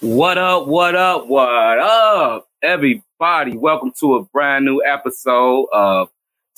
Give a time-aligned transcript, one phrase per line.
[0.00, 3.56] What up, what up, what up, everybody?
[3.56, 6.08] Welcome to a brand new episode of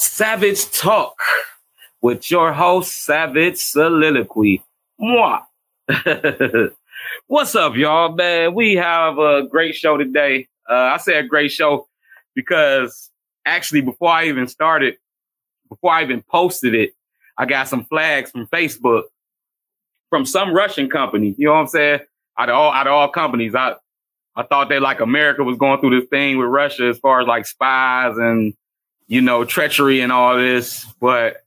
[0.03, 1.15] Savage Talk
[2.03, 4.61] with your host, Savage Soliloquy.
[5.01, 5.43] Mwah.
[7.29, 8.53] What's up, y'all, man?
[8.53, 10.49] We have a great show today.
[10.69, 11.87] Uh, I say a great show
[12.35, 13.11] because
[13.47, 14.97] actually, before I even started,
[15.69, 16.95] before I even posted it,
[17.39, 19.05] I got some flags from Facebook
[20.11, 21.37] from some Russian company.
[21.39, 22.01] You know what I'm saying?
[22.37, 23.77] Out of all, out of all companies, I,
[24.35, 27.29] I thought that like America was going through this thing with Russia as far as
[27.29, 28.53] like spies and,
[29.07, 30.85] you know, treachery and all this.
[31.01, 31.45] But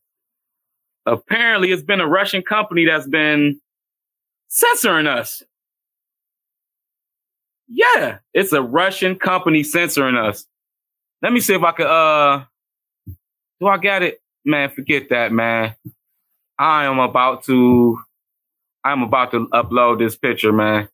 [1.06, 3.60] apparently it's been a Russian company that's been
[4.48, 5.44] censoring us.
[7.68, 10.46] Yeah, it's a Russian company censoring us.
[11.22, 12.46] Let me see if I could, uh,
[13.60, 14.22] do I got it?
[14.44, 15.76] Man, forget that, man.
[16.60, 17.98] I am about to,
[18.84, 20.88] I'm about to upload this picture, man.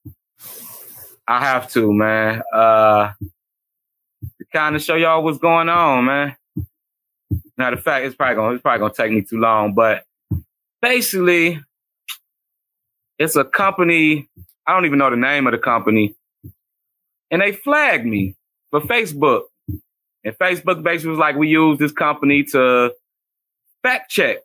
[1.27, 2.41] I have to, man.
[2.53, 3.11] Uh,
[4.37, 6.35] to kind of show y'all what's going on, man.
[7.57, 10.03] Now, the fact, it's probably gonna, it's probably gonna take me too long, but
[10.81, 11.59] basically,
[13.19, 14.27] it's a company.
[14.67, 16.15] I don't even know the name of the company,
[17.29, 18.35] and they flagged me
[18.69, 19.43] for Facebook.
[20.23, 22.93] And Facebook basically was like, we use this company to
[23.81, 24.37] fact check.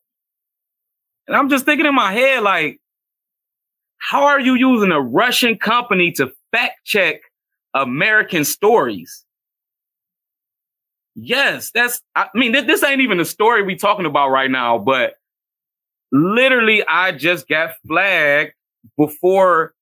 [1.26, 2.80] And I'm just thinking in my head, like,
[3.98, 7.16] how are you using a Russian company to fact check
[7.74, 9.25] American stories?
[11.16, 14.76] Yes, that's, I mean, this, this ain't even the story we talking about right now,
[14.78, 15.14] but
[16.12, 18.52] literally I just got flagged
[18.98, 19.72] before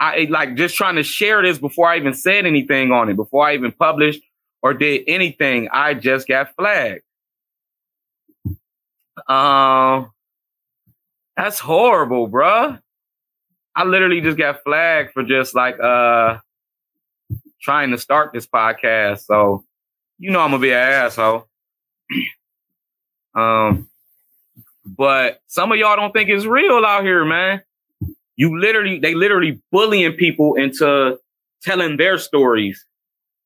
[0.00, 3.46] I like just trying to share this before I even said anything on it, before
[3.46, 4.22] I even published
[4.62, 5.68] or did anything.
[5.72, 7.02] I just got flagged.
[9.28, 10.10] Um,
[11.36, 12.80] that's horrible, bruh.
[13.76, 16.38] I literally just got flagged for just like uh
[17.60, 19.20] trying to start this podcast.
[19.26, 19.64] So
[20.22, 21.48] you know I'm gonna be an asshole.
[23.34, 23.88] um,
[24.86, 27.60] but some of y'all don't think it's real out here, man.
[28.36, 31.18] You literally, they literally bullying people into
[31.62, 32.86] telling their stories.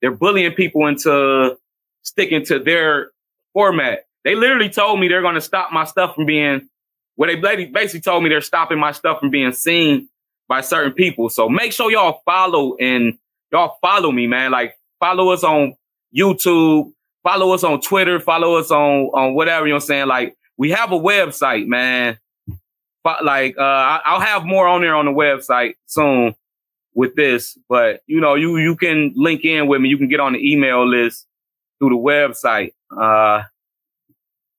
[0.02, 1.56] They're bullying people into
[2.02, 3.10] sticking to their
[3.54, 4.04] format.
[4.24, 6.68] They literally told me they're going to stop my stuff from being,
[7.16, 10.10] well, they basically told me they're stopping my stuff from being seen
[10.46, 11.30] by certain people.
[11.30, 13.16] So make sure y'all follow and
[13.50, 14.50] y'all follow me, man.
[14.50, 15.74] Like follow us on
[16.16, 20.06] YouTube, follow us on Twitter, follow us on, on whatever, you know what saying?
[20.06, 22.18] Like we have a website, man.
[23.04, 26.34] But like, uh, I'll have more on there on the website soon
[26.94, 29.88] with this, but you know, you, you can link in with me.
[29.88, 31.26] You can get on the email list
[31.78, 32.72] through the website.
[32.90, 33.44] Uh,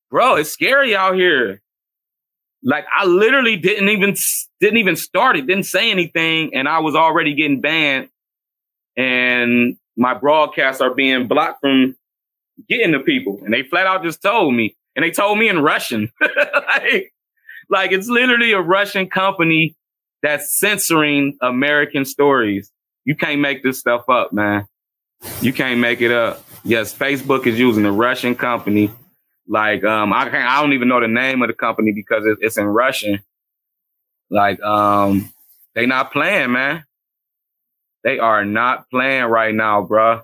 [0.09, 1.61] bro, it's scary out here.
[2.63, 4.15] Like I literally didn't even,
[4.59, 6.53] didn't even start it, didn't say anything.
[6.53, 8.09] And I was already getting banned
[8.95, 11.95] and my broadcasts are being blocked from
[12.69, 13.41] getting to people.
[13.43, 16.11] And they flat out just told me, and they told me in Russian.
[16.21, 17.13] like,
[17.69, 19.75] like it's literally a Russian company
[20.21, 22.71] that's censoring American stories.
[23.05, 24.67] You can't make this stuff up, man.
[25.41, 26.45] You can't make it up.
[26.63, 28.91] Yes, Facebook is using a Russian company.
[29.47, 32.37] Like, um, I can't, I don't even know the name of the company because it,
[32.41, 33.21] it's in Russian.
[34.29, 35.31] Like, um,
[35.73, 36.83] they not playing, man.
[38.03, 40.23] They are not playing right now, bruh.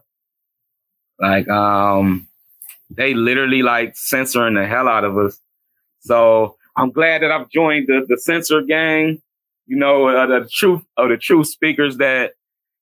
[1.19, 2.27] Like, um,
[2.89, 5.39] they literally like censoring the hell out of us.
[6.01, 9.21] So I'm glad that I've joined the, the censor gang,
[9.65, 12.33] you know, uh, the truth of the truth speakers that,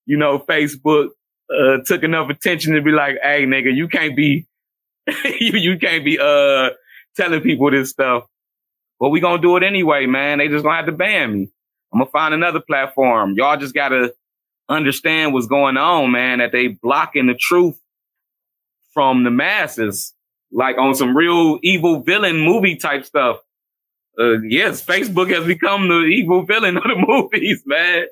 [0.05, 1.09] you know, Facebook
[1.53, 4.47] uh, took enough attention to be like, hey, nigga, you can't be,
[5.07, 6.69] you, you can't be uh
[7.15, 8.23] telling people this stuff.
[8.99, 10.37] But we gonna do it anyway, man.
[10.37, 11.51] They just gonna have to ban me.
[11.93, 13.33] I'm gonna find another platform.
[13.35, 14.13] Y'all just gotta
[14.69, 17.77] understand what's going on, man, that they blocking the truth
[18.93, 20.13] from the masses,
[20.51, 23.37] like on some real evil villain movie type stuff.
[24.19, 28.05] Uh, yes, Facebook has become the evil villain of the movies, man.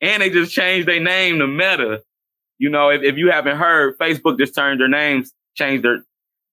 [0.00, 2.02] And they just changed their name to Meta.
[2.58, 6.04] You know, if, if you haven't heard, Facebook just turned their names, changed their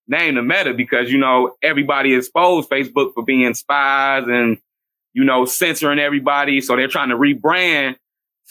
[0.08, 4.58] name to Meta because, you know, everybody exposed Facebook for being spies and,
[5.14, 6.62] you know, censoring everybody.
[6.62, 7.96] So they're trying to rebrand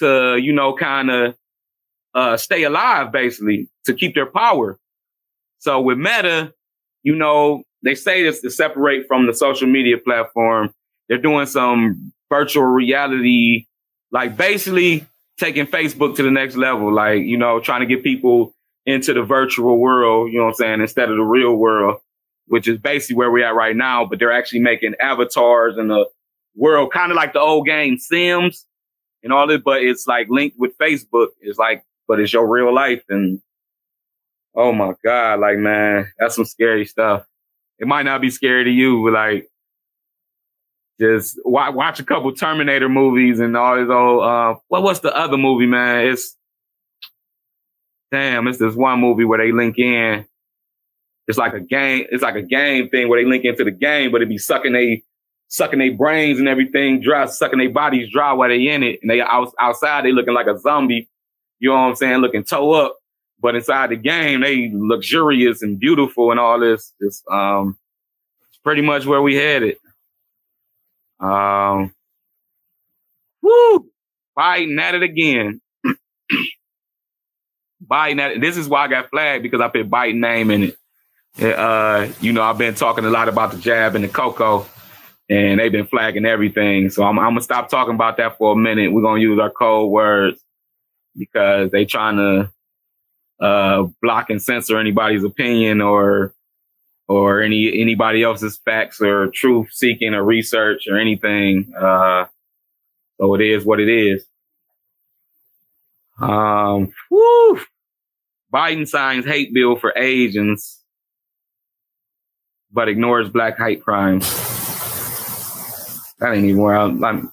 [0.00, 1.34] to, you know, kind of
[2.14, 4.78] uh, stay alive, basically, to keep their power.
[5.58, 6.52] So with Meta,
[7.02, 10.74] you know, they say this to separate from the social media platform.
[11.08, 13.66] They're doing some virtual reality,
[14.10, 15.06] like basically
[15.38, 18.54] taking Facebook to the next level, like, you know, trying to get people
[18.86, 22.00] into the virtual world, you know what I'm saying, instead of the real world,
[22.46, 24.04] which is basically where we're at right now.
[24.04, 26.06] But they're actually making avatars in the
[26.54, 28.66] world, kind of like the old game Sims
[29.22, 31.28] and all this, but it's like linked with Facebook.
[31.40, 33.02] It's like, but it's your real life.
[33.08, 33.40] And
[34.54, 37.24] oh my God, like, man, that's some scary stuff.
[37.78, 39.50] It might not be scary to you, but like,
[41.00, 45.16] just watch, watch a couple Terminator movies and all this old, uh, what what's the
[45.16, 46.08] other movie, man?
[46.08, 46.36] It's,
[48.12, 50.26] damn, it's this one movie where they link in.
[51.26, 54.10] It's like a game, it's like a game thing where they link into the game,
[54.10, 55.02] but it be sucking they
[55.50, 59.00] sucking their brains and everything dry, sucking their bodies dry while they in it.
[59.02, 61.08] And they out, outside, they looking like a zombie.
[61.58, 62.18] You know what I'm saying?
[62.18, 62.96] Looking toe up.
[63.40, 66.92] But inside the game, they luxurious and beautiful and all this.
[67.00, 67.76] It's, um,
[68.48, 69.76] it's pretty much where we headed.
[71.18, 71.92] Um,
[73.42, 73.90] woo,
[74.38, 75.60] Biden at it again.
[77.86, 78.40] Biden at it.
[78.40, 80.76] This is why I got flagged because I put Biden name in it.
[81.42, 84.66] Uh, you know, I've been talking a lot about the jab and the cocoa,
[85.30, 86.90] and they've been flagging everything.
[86.90, 88.92] So I'm, I'm gonna stop talking about that for a minute.
[88.92, 90.42] We're gonna use our code words
[91.16, 92.52] because they trying to
[93.44, 96.34] uh, block and censor anybody's opinion or
[97.08, 101.72] or any anybody else's facts or truth seeking or research or anything.
[101.78, 102.26] Uh,
[103.20, 104.24] so it is what it is.
[106.20, 106.92] Um.
[108.52, 110.80] Biden signs hate bill for Asians,
[112.72, 114.59] but ignores black hate crimes.
[116.22, 117.02] Even where I'm.
[117.04, 117.32] I'm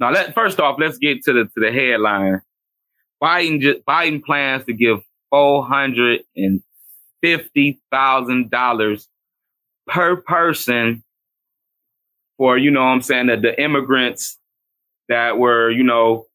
[0.00, 2.40] now, let first off, let's get to the to the headline.
[3.22, 5.00] Biden just, Biden plans to give
[5.30, 6.62] four hundred and
[7.20, 9.06] fifty thousand $50,000
[9.88, 11.02] per person
[12.36, 14.38] for, you know what I'm saying, that the immigrants
[15.08, 16.26] that were, you know,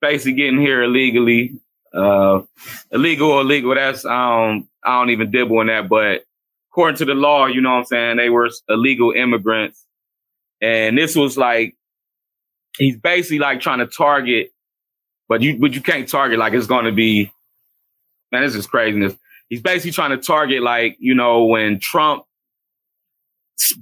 [0.00, 1.58] basically getting here illegally,
[1.94, 2.42] uh,
[2.90, 3.74] illegal or illegal.
[3.74, 6.24] That's, um, I don't even dibble in that, but
[6.70, 9.86] according to the law, you know what I'm saying, they were illegal immigrants.
[10.60, 11.76] And this was like,
[12.78, 14.52] he's basically like trying to target,
[15.28, 17.32] but you, but you can't target like it's going to be,
[18.32, 19.14] man, this is craziness
[19.50, 22.24] he's basically trying to target like you know when Trump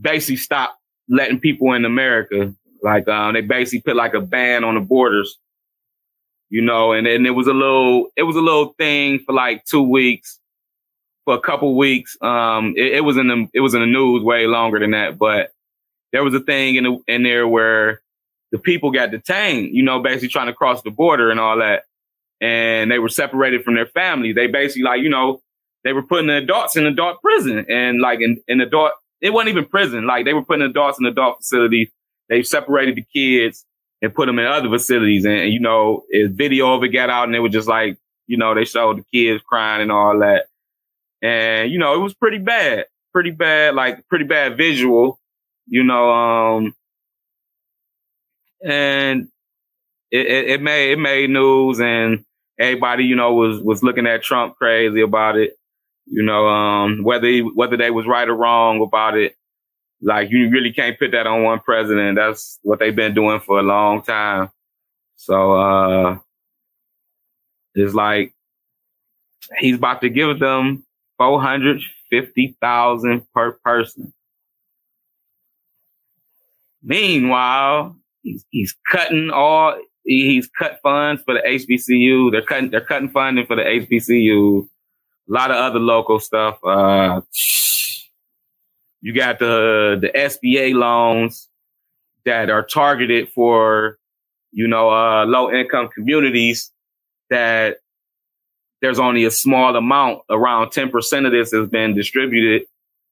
[0.01, 0.77] basically stopped
[1.09, 2.53] letting people in America.
[2.83, 5.39] Like um, they basically put like a ban on the borders,
[6.49, 9.65] you know, and then it was a little it was a little thing for like
[9.65, 10.41] two weeks,
[11.25, 12.17] for a couple weeks.
[12.21, 15.19] Um, it, it was in the it was in the news way longer than that,
[15.19, 15.53] but
[16.13, 18.01] there was a thing in the, in there where
[18.53, 21.85] the people got detained, you know, basically trying to cross the border and all that.
[22.41, 24.35] And they were separated from their families.
[24.35, 25.43] They basically like, you know,
[25.85, 29.51] they were putting the adults in adult prison and like in, in adult, it wasn't
[29.51, 30.07] even prison.
[30.07, 31.89] Like they were putting adults in adult facilities.
[32.29, 33.65] They separated the kids
[34.01, 35.25] and put them in other facilities.
[35.25, 37.99] And, and you know, a video of it got out and they were just like,
[38.27, 40.47] you know, they showed the kids crying and all that.
[41.23, 45.19] And, you know, it was pretty bad, pretty bad, like pretty bad visual,
[45.69, 46.75] you know, um,
[48.65, 49.29] and
[50.11, 52.25] it, it, it made, it made news and
[52.59, 55.55] everybody, you know, was, was looking at Trump crazy about it.
[56.07, 59.35] You know, um, whether he, whether they was right or wrong about it,
[60.01, 62.17] like you really can't put that on one president.
[62.17, 64.51] That's what they've been doing for a long time.
[65.17, 66.19] So uh
[67.75, 68.33] it's like
[69.59, 70.85] he's about to give them
[71.17, 74.13] four hundred fifty thousand per person.
[76.83, 82.33] Meanwhile, he's he's cutting all he's cut funds for the HBCU.
[82.33, 84.69] They're cutting they're cutting funding for the HBCU
[85.29, 86.59] a lot of other local stuff.
[86.65, 87.21] Uh,
[89.01, 91.49] you got the the SBA loans
[92.25, 93.99] that are targeted for
[94.53, 96.71] you know uh, low income communities.
[97.31, 97.79] That
[98.81, 102.67] there's only a small amount, around ten percent of this has been distributed.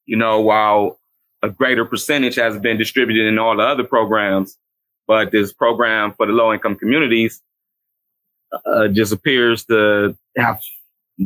[0.06, 0.98] You know, while
[1.46, 4.58] a greater percentage has been distributed in all the other programs.
[5.06, 7.40] But this program for the low income communities
[8.64, 10.60] uh, just appears to have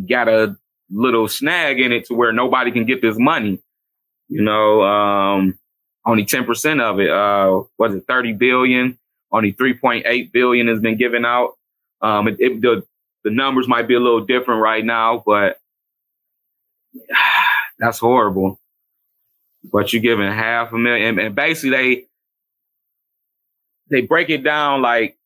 [0.09, 0.57] got a
[0.91, 3.61] little snag in it to where nobody can get this money.
[4.29, 5.59] You know, um,
[6.05, 8.99] only 10% of it, uh, was it 30 billion?
[9.33, 11.57] Only 3.8 billion has been given out.
[12.03, 12.85] Um, it, it, the,
[13.25, 15.59] the numbers might be a little different right now, but
[17.79, 18.61] that's horrible.
[19.65, 22.05] But you're giving half a million and, basically they,
[23.91, 25.17] they break it down like,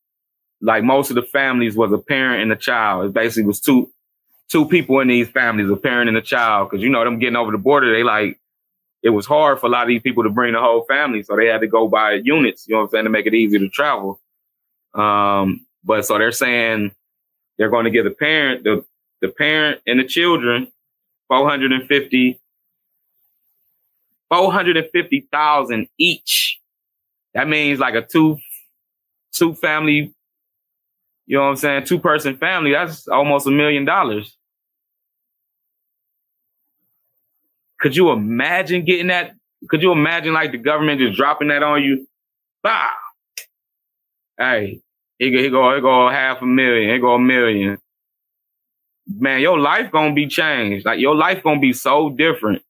[0.61, 3.05] like most of the families was a parent and a child.
[3.05, 3.91] It basically was two,
[4.49, 7.35] two people in these families, a parent and a child, because you know them getting
[7.35, 8.39] over the border, they like
[9.05, 11.35] it was hard for a lot of these people to bring the whole family, so
[11.35, 12.67] they had to go by units.
[12.67, 14.19] You know what I'm saying to make it easy to travel.
[14.95, 16.91] Um, but so they're saying
[17.57, 18.83] they're going to give the parent the
[19.21, 20.71] the parent and the children
[21.27, 22.39] 450
[24.35, 26.59] 450,000 each.
[27.33, 28.37] That means like a two
[29.33, 30.15] two family
[31.27, 31.85] you know what I'm saying?
[31.85, 34.37] Two person family, that's almost a million dollars.
[37.79, 39.33] Could you imagine getting that?
[39.69, 42.07] Could you imagine like the government just dropping that on you?
[42.61, 42.89] Bah!
[44.37, 44.81] Hey,
[45.17, 47.77] here go, here go, go half a million, here go a million.
[49.07, 50.85] Man, your life gonna be changed.
[50.85, 52.61] Like your life gonna be so different.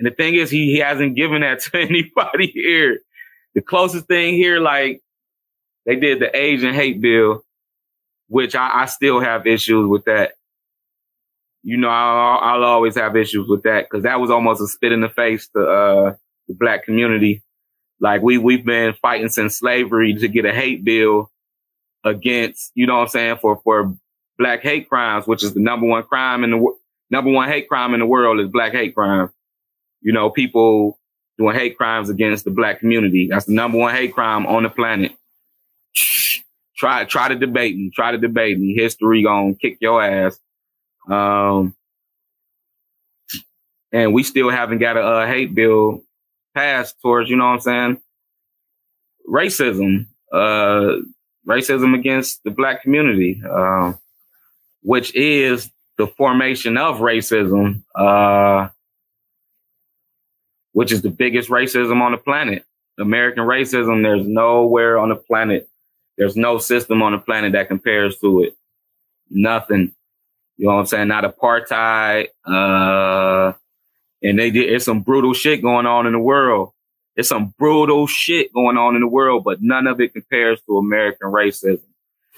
[0.00, 3.00] And the thing is, he, he hasn't given that to anybody here.
[3.54, 5.02] The closest thing here, like
[5.84, 7.44] they did the Asian hate bill,
[8.28, 10.32] which I, I still have issues with that.
[11.62, 14.92] You know, I'll, I'll always have issues with that because that was almost a spit
[14.92, 16.14] in the face to uh,
[16.48, 17.42] the black community.
[18.00, 21.30] Like we we've been fighting since slavery to get a hate bill
[22.02, 23.94] against, you know what I'm saying, for for
[24.38, 26.74] black hate crimes, which is the number one crime in the
[27.10, 29.28] number one hate crime in the world is black hate crime.
[30.00, 30.98] You know, people
[31.38, 33.28] doing hate crimes against the black community.
[33.30, 35.12] That's the number one hate crime on the planet.
[36.76, 37.90] Try try to debate me.
[37.94, 38.74] Try to debate me.
[38.74, 40.38] History gonna kick your ass.
[41.08, 41.74] Um,
[43.92, 46.02] and we still haven't got a, hate bill
[46.54, 48.00] passed towards, you know what I'm saying?
[49.28, 50.96] Racism, uh,
[51.48, 53.94] racism against the black community, uh,
[54.82, 58.68] which is the formation of racism, uh,
[60.72, 62.64] which is the biggest racism on the planet.
[62.98, 65.68] American racism, there's nowhere on the planet,
[66.18, 68.56] there's no system on the planet that compares to it.
[69.30, 69.92] Nothing.
[70.56, 71.08] You know what I'm saying?
[71.08, 72.28] Not apartheid.
[72.44, 73.54] Uh,
[74.22, 76.72] and they did, it's some brutal shit going on in the world.
[77.16, 80.78] It's some brutal shit going on in the world, but none of it compares to
[80.78, 81.80] American racism.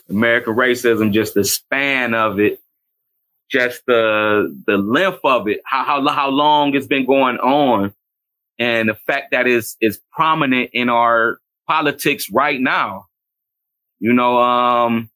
[0.09, 2.61] American racism, just the span of it,
[3.51, 7.95] just the the length of it, how how how long it's been going on,
[8.59, 13.07] and the fact that is is prominent in our politics right now.
[13.99, 15.11] You know, um,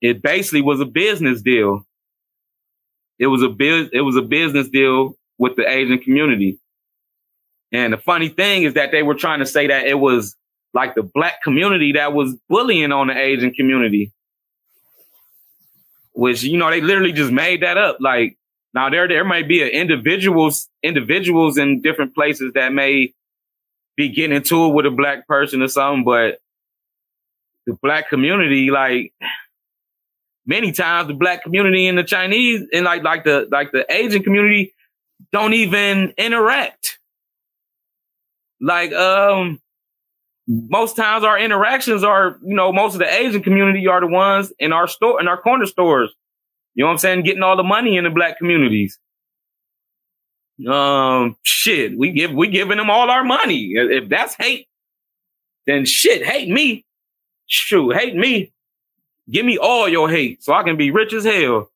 [0.00, 1.86] it basically was a business deal.
[3.18, 6.58] It was a biz, it was a business deal with the Asian community.
[7.72, 10.36] And the funny thing is that they were trying to say that it was
[10.74, 14.12] like the black community that was bullying on the Asian community.
[16.12, 17.96] Which, you know, they literally just made that up.
[18.00, 18.36] Like
[18.74, 23.12] now there there may be individuals individuals in different places that may
[23.96, 26.38] be getting into it with a black person or something, but
[27.66, 29.12] the black community, like
[30.46, 34.22] many times the black community and the Chinese and like like the like the Asian
[34.22, 34.74] community
[35.32, 36.98] don't even interact.
[38.60, 39.60] Like, um,
[40.46, 44.52] most times our interactions are, you know, most of the Asian community are the ones
[44.58, 46.14] in our store, in our corner stores.
[46.74, 47.22] You know what I'm saying?
[47.22, 48.98] Getting all the money in the black communities.
[50.68, 53.72] Um, shit, we give, we giving them all our money.
[53.74, 54.68] If that's hate,
[55.66, 56.84] then shit, hate me.
[57.46, 58.52] Shoot, hate me.
[59.30, 61.70] Give me all your hate so I can be rich as hell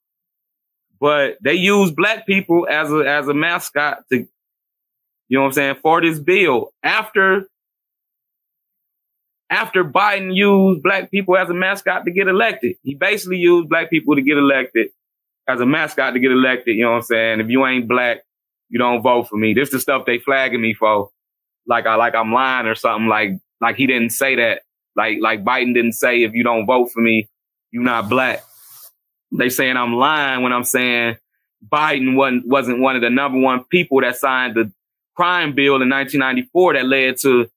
[1.00, 4.28] but they use black people as a as a mascot to, you
[5.30, 6.72] know what I'm saying, for this bill.
[6.82, 7.48] After
[9.50, 13.90] after Biden used black people as a mascot to get elected, he basically used black
[13.90, 14.88] people to get elected
[15.48, 16.76] as a mascot to get elected.
[16.76, 17.40] You know what I'm saying?
[17.40, 18.18] If you ain't black,
[18.68, 19.54] you don't vote for me.
[19.54, 21.10] This is the stuff they flagging me for.
[21.66, 23.08] Like I like I'm lying or something.
[23.08, 24.62] Like like he didn't say that.
[24.96, 27.28] Like like Biden didn't say if you don't vote for me,
[27.70, 28.42] you're not black.
[29.36, 31.16] They saying I'm lying when I'm saying
[31.66, 34.72] Biden wasn't, wasn't one of the number one people that signed the
[35.16, 37.48] crime bill in 1994 that led to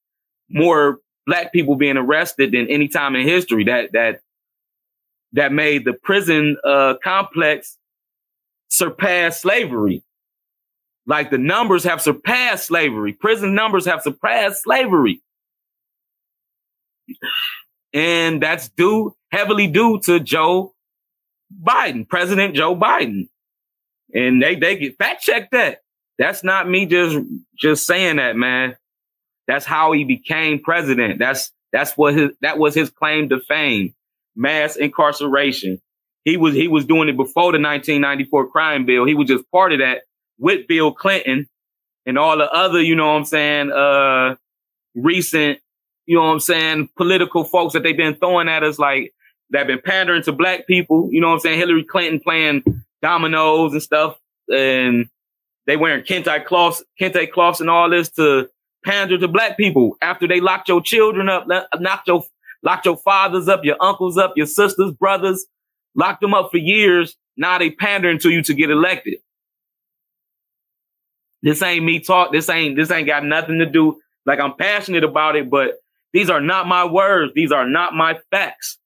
[0.50, 3.63] more black people being arrested than any time in history.
[3.63, 4.22] That that
[5.34, 7.78] that made the prison uh, complex
[8.70, 10.04] surpass slavery.
[11.06, 13.13] Like the numbers have surpassed slavery.
[13.13, 15.22] Prison numbers have surpassed slavery.
[17.94, 20.74] And that's due heavily due to Joe
[21.63, 23.28] Biden, President Joe Biden.
[24.13, 25.80] And they, they get fact check that.
[26.18, 27.18] That's not me just,
[27.58, 28.75] just saying that, man.
[29.48, 31.19] That's how he became president.
[31.19, 33.93] That's, that's what his, that was his claim to fame.
[34.36, 35.81] Mass incarceration.
[36.24, 39.05] He was, he was doing it before the 1994 crime bill.
[39.05, 40.03] He was just part of that
[40.38, 41.48] with Bill Clinton
[42.05, 44.36] and all the other, you know what I'm saying, uh,
[44.95, 45.60] recent,
[46.05, 49.13] you know what I'm saying, political folks that they've been throwing at us like,
[49.51, 51.10] that been pandering to black people.
[51.12, 51.60] You know what I'm saying?
[51.60, 52.63] Hillary Clinton playing
[53.01, 54.17] dominoes and stuff
[54.50, 55.07] and
[55.67, 58.50] they wearing kente cloths, kente cloths and all this to
[58.86, 61.48] pander to black people after they locked your children up,
[61.80, 62.24] knocked your,
[62.64, 65.46] locked your fathers up, your uncles up, your sisters, brothers,
[65.96, 67.16] locked them up for years.
[67.38, 69.20] Now they pandering to you to get elected.
[71.44, 72.32] This ain't me talk.
[72.32, 74.00] This ain't, this ain't got nothing to do.
[74.26, 75.76] Like I'm passionate about it, but
[76.14, 77.34] these are not my words.
[77.34, 78.78] These are not my facts.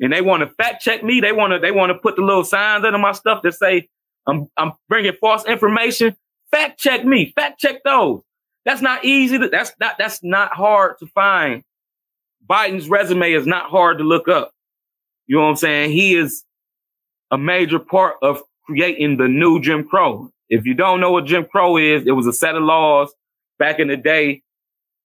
[0.00, 1.20] And they want to fact check me.
[1.20, 3.88] They want to, they want to put the little signs under my stuff that say
[4.26, 6.16] I'm, I'm bringing false information.
[6.50, 7.32] Fact check me.
[7.36, 8.22] Fact check those.
[8.64, 9.38] That's not easy.
[9.38, 11.62] To, that's not, that's not hard to find.
[12.48, 14.52] Biden's resume is not hard to look up.
[15.26, 15.92] You know what I'm saying?
[15.92, 16.44] He is
[17.30, 20.30] a major part of creating the new Jim Crow.
[20.48, 23.14] If you don't know what Jim Crow is, it was a set of laws
[23.58, 24.42] back in the day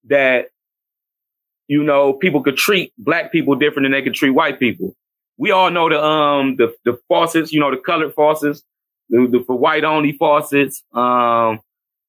[0.05, 0.47] that,
[1.67, 4.95] you know, people could treat black people different than they could treat white people.
[5.37, 8.63] We all know the, um, the, the faucets, you know, the colored faucets,
[9.09, 10.83] the, the for white only faucets.
[10.93, 11.59] Um,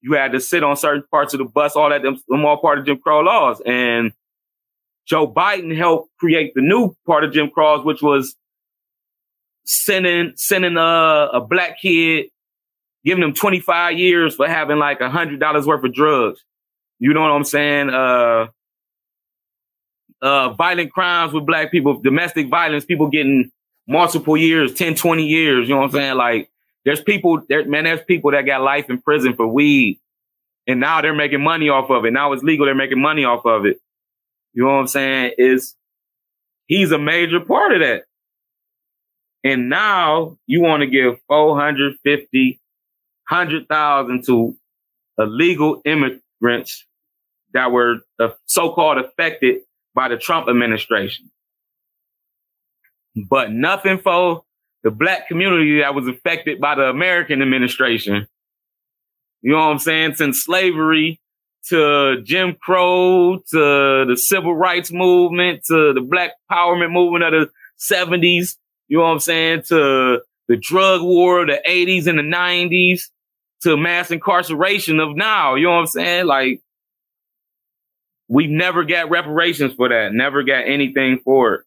[0.01, 2.59] you had to sit on certain parts of the bus, all that, them, them all
[2.59, 3.61] part of Jim Crow laws.
[3.65, 4.13] And
[5.07, 8.35] Joe Biden helped create the new part of Jim Crow, which was
[9.65, 12.27] sending, sending a, a black kid,
[13.05, 16.41] giving them 25 years for having like a hundred dollars worth of drugs.
[16.99, 17.91] You know what I'm saying?
[17.91, 18.47] Uh,
[20.23, 23.51] uh, violent crimes with black people, domestic violence, people getting
[23.87, 25.69] multiple years, 10, 20 years.
[25.69, 26.17] You know what I'm saying?
[26.17, 26.51] Like
[26.87, 30.01] there's people there, man, there's people that got life in prison for weed.
[30.69, 32.13] And now they're making money off of it.
[32.13, 32.65] Now it's legal.
[32.67, 33.79] They're making money off of it.
[34.53, 35.33] You know what I'm saying?
[35.37, 35.75] Is
[36.67, 38.05] he's a major part of that.
[39.45, 42.61] And now you want to give 450,
[43.29, 44.57] 100,000 to
[45.19, 46.85] illegal immigrants
[47.53, 47.99] that were
[48.47, 49.61] so-called affected
[49.95, 51.31] by the Trump administration.
[53.29, 54.43] But nothing for
[54.87, 58.29] the black community that was affected by the American administration.
[59.43, 60.15] You know what I'm saying?
[60.15, 61.21] Since slavery
[61.71, 67.51] to Jim Crow to the civil rights movement to the black empowerment movement of the
[67.81, 68.55] 70s.
[68.87, 69.63] You know what I'm saying?
[69.71, 73.09] To the drug war of the 80s and the 90s
[73.63, 75.57] to mass incarceration of now.
[75.57, 76.27] You know what I'm saying?
[76.27, 76.63] Like,
[78.29, 80.13] we never got reparations for that.
[80.13, 81.61] Never got anything for it.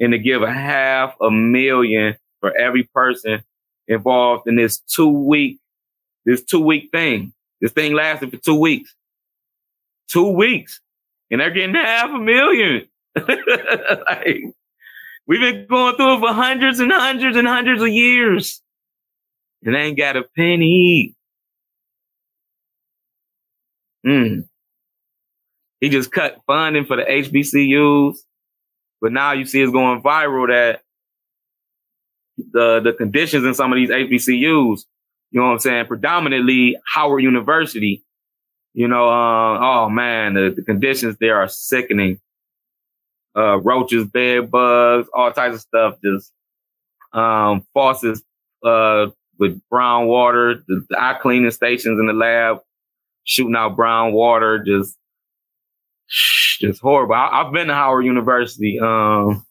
[0.00, 2.16] And to give a half a million
[2.46, 3.42] for every person
[3.88, 5.58] involved in this two week,
[6.24, 7.32] this two week thing.
[7.60, 8.94] This thing lasted for two weeks.
[10.08, 10.80] Two weeks.
[11.28, 12.86] And they're getting half a million.
[13.16, 14.42] like,
[15.26, 18.62] we've been going through it for hundreds and hundreds and hundreds of years.
[19.64, 21.16] And they ain't got a penny.
[24.04, 24.40] Hmm.
[25.80, 28.18] He just cut funding for the HBCUs.
[29.00, 30.82] But now you see it's going viral that
[32.36, 34.84] the the conditions in some of these HBCUs,
[35.30, 38.04] you know what I'm saying, predominantly Howard University,
[38.74, 42.20] you know, uh, oh man, the, the, conditions there are sickening.
[43.34, 46.32] Uh, roaches, bed bugs, all types of stuff, just
[47.12, 48.22] um, faucets
[48.64, 49.06] uh,
[49.38, 52.58] with brown water, the, the eye cleaning stations in the lab
[53.24, 54.96] shooting out brown water, just
[56.60, 57.14] just horrible.
[57.14, 58.78] I, have been to Howard University.
[58.78, 59.45] Um,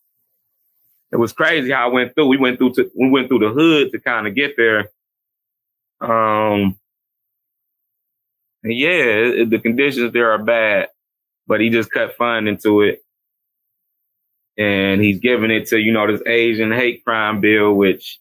[1.15, 2.28] it was crazy how I went through.
[2.28, 4.89] We went through to, we went through the hood to kind of get there.
[6.01, 6.78] Um,
[8.65, 10.89] yeah, it, the conditions there are bad,
[11.47, 13.01] but he just cut fun into it.
[14.58, 18.19] And he's giving it to, you know, this Asian hate crime bill, which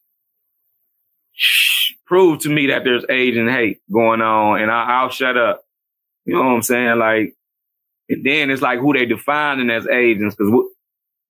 [2.06, 5.64] proved to me that there's Asian hate going on and I, will shut up.
[6.26, 6.98] You know what I'm saying?
[7.00, 7.34] Like,
[8.08, 10.36] and then it's like who they defining as Asians.
[10.36, 10.48] Cause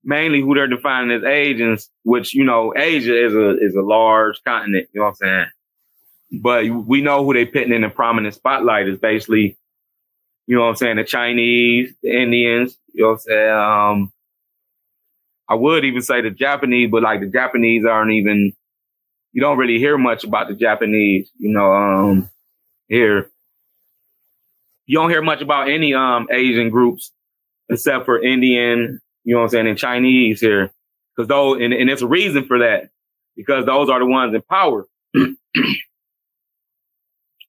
[0.04, 4.42] mainly who they're defining as Asians, which, you know, Asia is a, is a large
[4.44, 4.88] continent.
[4.92, 5.46] You know what I'm saying?
[6.42, 9.56] But we know who they putting in the prominent spotlight is basically,
[10.46, 10.96] you know what I'm saying?
[10.96, 13.50] The Chinese, the Indians, you know what I'm saying?
[13.50, 14.12] Um,
[15.48, 18.52] I would even say the Japanese, but like the Japanese aren't even,
[19.32, 22.30] you don't really hear much about the Japanese, you know, um,
[22.88, 23.30] here.
[24.86, 27.10] You don't hear much about any, um, Asian groups
[27.70, 30.70] except for Indian, you know what I'm saying, In Chinese here.
[31.16, 32.90] Cause those, and, and it's a reason for that
[33.36, 34.86] because those are the ones in power.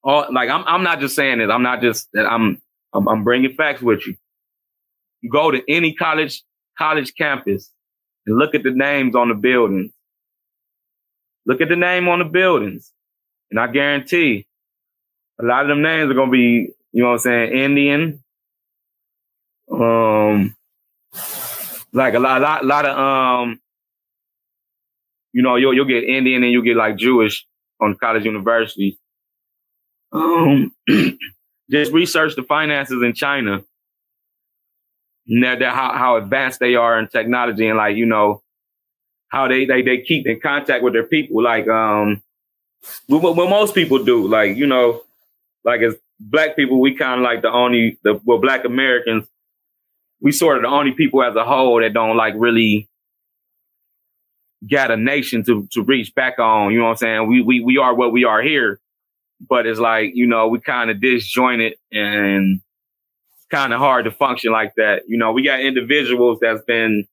[0.04, 1.50] All, like I'm, I'm not just saying this.
[1.50, 2.62] I'm not just that I'm,
[2.94, 4.14] I'm, I'm bringing facts with you.
[5.20, 6.44] You go to any college,
[6.78, 7.70] college campus
[8.26, 9.92] and look at the names on the buildings.
[11.44, 12.92] Look at the name on the buildings.
[13.50, 14.46] And I guarantee
[15.40, 18.24] a lot of them names are going to be, you know what I'm saying, Indian.
[19.70, 20.56] Um,
[21.96, 23.60] like a lot, lot, lot of, um,
[25.32, 27.46] you know, you'll, you'll get Indian and you'll get like Jewish
[27.80, 28.96] on college universities.
[30.12, 30.72] Um,
[31.70, 33.64] just research the finances in China.
[35.40, 38.42] That, that how, how advanced they are in technology and like, you know,
[39.28, 41.42] how they, they, they keep in contact with their people.
[41.42, 42.22] Like, um,
[43.06, 45.02] what, what most people do, like, you know,
[45.64, 49.26] like as black people, we kind of like the only, the, well, black Americans,
[50.20, 52.88] we sort of the only people as a whole that don't like really
[54.70, 56.72] got a nation to, to reach back on.
[56.72, 57.28] You know what I'm saying?
[57.28, 58.80] We, we, we are what we are here,
[59.48, 62.60] but it's like, you know, we kind of disjointed and
[63.50, 65.02] kind of hard to function like that.
[65.06, 67.06] You know, we got individuals that's been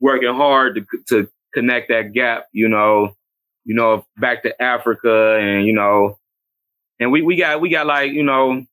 [0.00, 3.14] working hard to, to connect that gap, you know,
[3.64, 6.18] you know, back to Africa and, you know,
[7.00, 8.64] and we, we got, we got like, you know,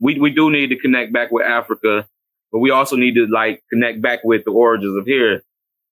[0.00, 2.08] we, we do need to connect back with Africa,
[2.54, 5.42] but we also need to like connect back with the origins of here.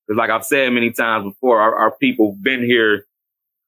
[0.07, 3.05] Cause like I've said many times before, our, our people been here,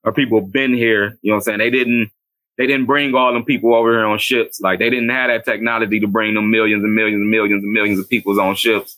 [0.04, 1.58] our people been here, you know what I'm saying?
[1.58, 2.12] They didn't,
[2.56, 4.60] they didn't bring all them people over here on ships.
[4.60, 7.72] Like they didn't have that technology to bring them millions and millions and millions and
[7.72, 8.96] millions of people on ships.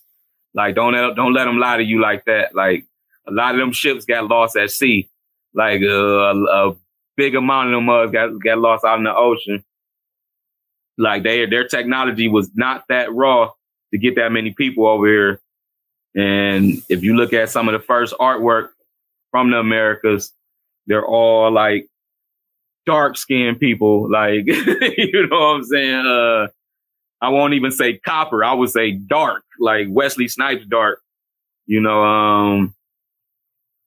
[0.53, 2.55] Like don't, don't let them lie to you like that.
[2.55, 2.85] Like
[3.27, 5.09] a lot of them ships got lost at sea.
[5.55, 6.77] Like uh, a,
[7.17, 9.65] big amount of them got got lost out in the ocean.
[10.99, 13.53] Like they their technology was not that raw
[13.93, 15.41] to get that many people over here.
[16.15, 18.71] And if you look at some of the first artwork
[19.31, 20.33] from the Americas,
[20.87, 21.89] they're all like
[22.87, 24.11] dark skinned people.
[24.11, 26.07] Like you know what I'm saying?
[26.07, 26.49] Uh
[27.21, 28.45] I won't even say copper.
[28.45, 31.01] I would say dark, like Wesley Snipes dark.
[31.67, 32.75] You know, um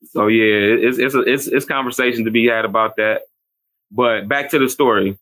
[0.05, 3.23] so yeah, it's it's a, it's it's conversation to be had about that.
[3.91, 5.17] But back to the story.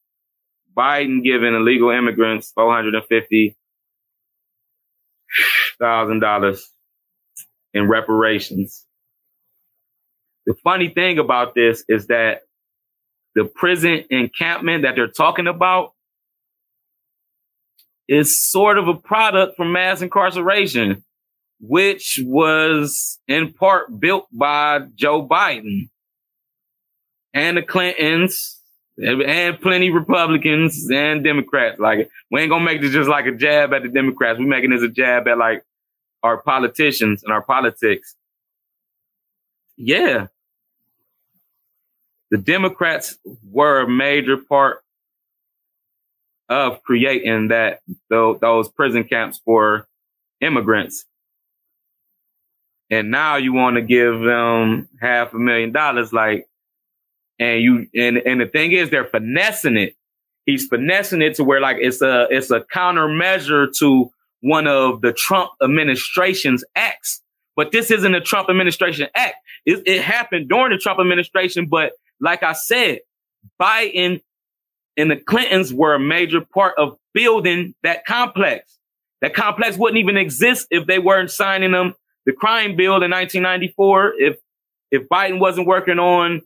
[0.75, 3.55] Biden giving illegal immigrants four hundred and fifty
[5.79, 6.67] thousand dollars
[7.73, 8.85] in reparations.
[10.45, 12.41] The funny thing about this is that
[13.35, 15.91] the prison encampment that they're talking about
[18.07, 21.03] is sort of a product from mass incarceration
[21.59, 25.89] which was in part built by Joe Biden
[27.33, 28.56] and the Clintons
[28.97, 31.79] and plenty Republicans and Democrats.
[31.79, 34.39] Like we ain't gonna make this just like a jab at the Democrats.
[34.39, 35.63] We're making this a jab at like
[36.23, 38.15] our politicians and our politics.
[39.77, 40.27] Yeah.
[42.31, 43.17] The Democrats
[43.49, 44.83] were a major part
[46.49, 49.87] of creating that those prison camps for
[50.41, 51.05] immigrants
[52.89, 56.47] and now you want to give them half a million dollars, like,
[57.39, 59.95] and you and and the thing is, they're finessing it.
[60.45, 65.13] He's finessing it to where like it's a it's a countermeasure to one of the
[65.13, 67.21] Trump administration's acts.
[67.55, 69.35] But this isn't a Trump administration act.
[69.65, 72.99] It, it happened during the Trump administration, but like I said,
[73.59, 74.21] Biden
[74.95, 78.77] and the Clintons were a major part of building that complex.
[79.21, 81.95] That complex wouldn't even exist if they weren't signing them
[82.27, 84.37] the crime bill in 1994, if
[84.91, 86.41] if Biden wasn't working on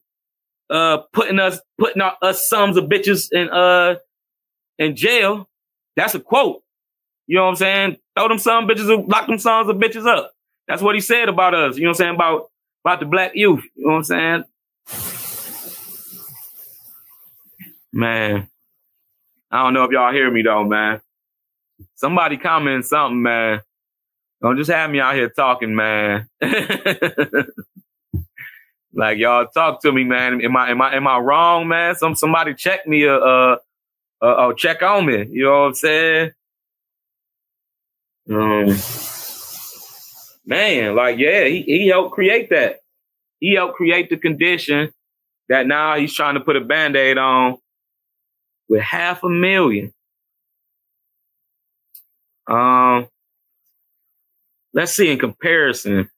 [0.72, 3.96] uh putting us putting us sons of bitches in uh
[4.80, 5.48] in jail,
[5.96, 6.64] that's a quote.
[7.28, 7.98] You know what I'm saying?
[8.18, 10.32] Throw them some bitches, lock them sons of bitches up.
[10.68, 11.78] That's what he said about us.
[11.78, 12.16] You know what I'm saying?
[12.16, 12.48] About
[12.84, 13.64] about the black youth.
[13.76, 14.44] You know what I'm saying?
[17.94, 18.50] Man,
[19.52, 21.02] I don't know if y'all hear me though, man.
[21.96, 23.62] Somebody comment something, man.
[24.42, 26.28] Don't just have me out here talking, man.
[28.94, 30.42] like y'all talk to me, man.
[30.42, 31.96] Am I am I am I wrong, man?
[31.96, 33.58] Some somebody check me uh uh
[34.22, 35.28] uh, uh check on me.
[35.30, 36.32] You know what I'm saying?
[38.30, 38.76] Um,
[40.46, 42.80] man, like yeah, he he helped create that.
[43.40, 44.94] He helped create the condition
[45.50, 47.58] that now he's trying to put a band-aid on
[48.70, 49.94] with half a million.
[52.48, 53.08] Um
[54.74, 56.10] let's see in comparison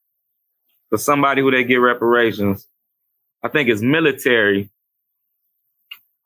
[0.90, 2.66] for somebody who they get reparations,
[3.42, 4.70] I think it's military.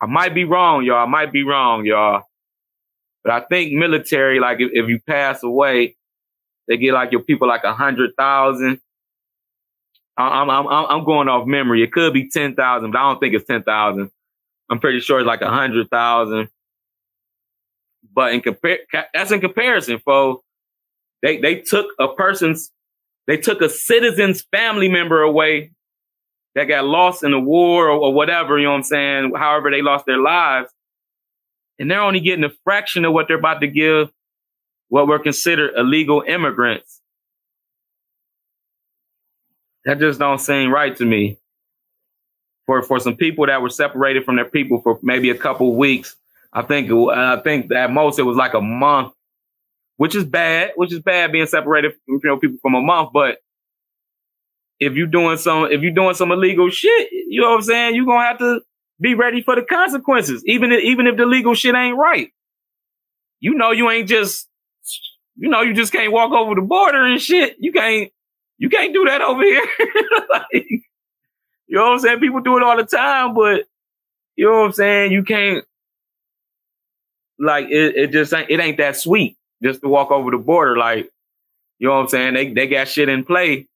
[0.01, 1.03] I might be wrong, y'all.
[1.03, 2.23] I might be wrong, y'all.
[3.25, 5.97] But I think military, like if, if you pass away,
[6.67, 8.81] they get like your people like a hundred thousand.
[10.17, 11.83] I'm, I'm, I'm going off memory.
[11.83, 14.11] It could be 10,000, but I don't think it's 10,000.
[14.69, 16.49] I'm pretty sure it's like a hundred thousand.
[18.13, 18.79] But in compare,
[19.15, 20.45] that's in comparison, folks.
[21.23, 22.71] They they took a person's
[23.29, 25.71] they took a citizen's family member away
[26.57, 29.33] that got lost in the war or, or whatever, you know what I'm saying?
[29.37, 30.69] However, they lost their lives.
[31.79, 34.11] And they're only getting a fraction of what they're about to give
[34.89, 37.01] what were considered illegal immigrants.
[39.85, 41.39] That just don't seem right to me.
[42.67, 46.17] For for some people that were separated from their people for maybe a couple weeks
[46.53, 49.13] I think I think at most it was like a month,
[49.99, 53.11] which is bad, which is bad being separated from you know people from a month.
[53.13, 53.39] But
[54.81, 57.95] if you're doing some if you're doing some illegal shit, you know what I'm saying,
[57.97, 58.61] you're gonna have to
[59.01, 62.31] be ready for the consequences, even if, even if the legal shit ain't right.
[63.41, 64.49] You know, you ain't just
[65.37, 67.57] you know, you just can't walk over the border and shit.
[67.59, 68.11] You can't
[68.57, 69.67] you can't do that over here.
[70.31, 72.21] like, you know what I'm saying?
[72.21, 73.65] People do it all the time, but
[74.37, 75.11] you know what I'm saying?
[75.11, 75.65] You can't
[77.37, 80.77] like it, it just ain't it ain't that sweet just to walk over the border.
[80.77, 81.09] Like,
[81.79, 82.35] you know what I'm saying?
[82.35, 83.67] They they got shit in play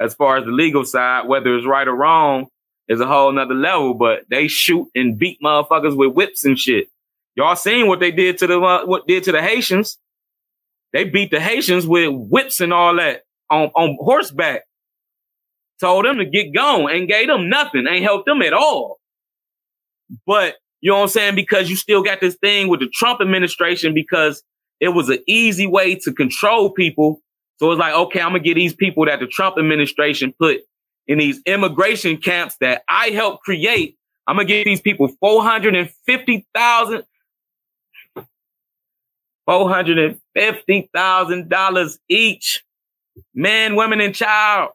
[0.00, 2.46] as far as the legal side, whether it's right or wrong,
[2.88, 3.94] is a whole nother level.
[3.94, 6.88] But they shoot and beat motherfuckers with whips and shit.
[7.34, 9.98] Y'all seen what they did to the uh, what did to the Haitians?
[10.92, 14.62] They beat the Haitians with whips and all that on on horseback.
[15.80, 18.98] Told them to get going and gave them nothing, ain't helped them at all.
[20.26, 21.34] But you know what I'm saying?
[21.34, 24.42] Because you still got this thing with the Trump administration because
[24.82, 27.22] it was an easy way to control people.
[27.58, 30.58] So it's like, okay, I'm gonna get these people that the Trump administration put
[31.06, 33.96] in these immigration camps that I helped create.
[34.26, 37.04] I'm gonna give these people four hundred and fifty thousand,
[39.46, 42.64] four hundred and fifty thousand dollars each,
[43.32, 44.72] man, women, and child.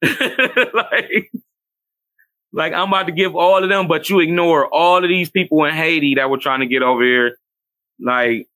[0.02, 1.32] like,
[2.52, 5.64] like I'm about to give all of them, but you ignore all of these people
[5.64, 7.36] in Haiti that were trying to get over here.
[7.98, 8.46] Like,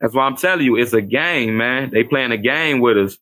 [0.00, 1.90] that's why I'm telling you, it's a game, man.
[1.90, 3.18] They playing a game with us.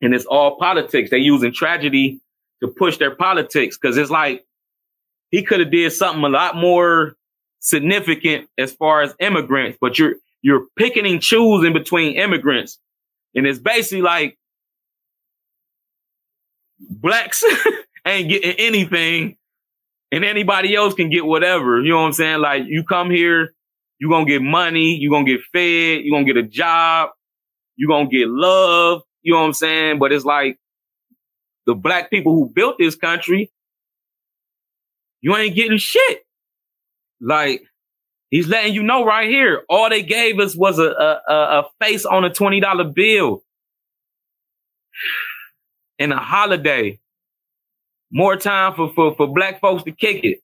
[0.00, 1.10] And it's all politics.
[1.10, 2.20] They using tragedy
[2.62, 3.76] to push their politics.
[3.76, 4.44] Cause it's like,
[5.30, 7.16] he could have did something a lot more
[7.60, 12.78] significant as far as immigrants, but you're, you're picking and choosing between immigrants.
[13.34, 14.36] And it's basically like,
[16.78, 17.42] blacks
[18.06, 19.36] ain't getting anything
[20.10, 21.80] and anybody else can get whatever.
[21.80, 22.40] You know what I'm saying?
[22.40, 23.54] Like you come here,
[24.02, 27.10] you're gonna get money, you're gonna get fed, you're gonna get a job,
[27.76, 30.00] you're gonna get love, you know what I'm saying?
[30.00, 30.58] But it's like
[31.66, 33.52] the black people who built this country,
[35.20, 36.26] you ain't getting shit.
[37.20, 37.62] Like
[38.30, 42.04] he's letting you know right here, all they gave us was a a, a face
[42.04, 43.44] on a $20 bill
[46.00, 46.98] and a holiday.
[48.10, 50.40] More time for, for, for black folks to kick it.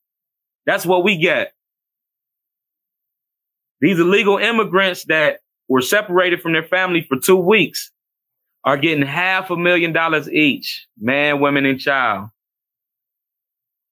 [0.64, 1.54] That's what we get.
[3.80, 7.90] These illegal immigrants that were separated from their family for two weeks
[8.64, 12.30] are getting half a million dollars each, man, women, and child.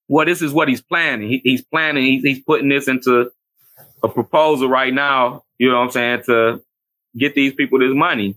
[0.08, 1.28] Well, this is what he's planning.
[1.28, 3.30] He, he's planning, he's, he's putting this into
[4.02, 6.62] a proposal right now, you know what I'm saying, to
[7.16, 8.36] get these people this money.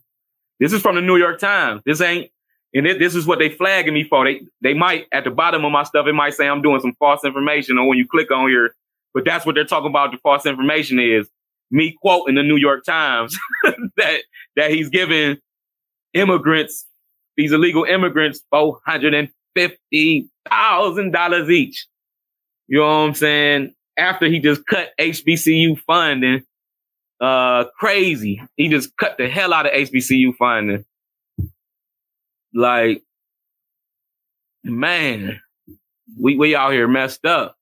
[0.60, 1.82] This is from the New York Times.
[1.86, 2.32] This ain't
[2.74, 4.26] and it, this is what they flagging me for.
[4.26, 6.94] They they might at the bottom of my stuff, it might say I'm doing some
[7.00, 8.76] false information, or when you click on here,
[9.14, 10.12] but that's what they're talking about.
[10.12, 11.28] The false information is
[11.72, 13.38] me quoting the New York Times
[13.98, 14.22] that
[14.56, 15.38] that he's giving
[16.14, 16.86] immigrants,
[17.38, 21.88] these illegal immigrants, four hundred and fifty thousand dollars each.
[22.68, 23.74] You know what I'm saying?
[23.98, 26.44] After he just cut HBCU funding,
[27.20, 28.42] uh, crazy.
[28.56, 30.86] He just cut the hell out of HBCU funding.
[32.54, 33.04] Like,
[34.64, 35.40] man,
[36.20, 37.56] we, we out here messed up.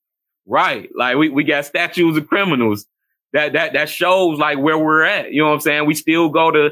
[0.45, 0.89] Right.
[0.95, 2.85] Like we, we got statues of criminals.
[3.33, 5.31] That, that, that shows like where we're at.
[5.31, 5.85] You know what I'm saying?
[5.85, 6.71] We still go to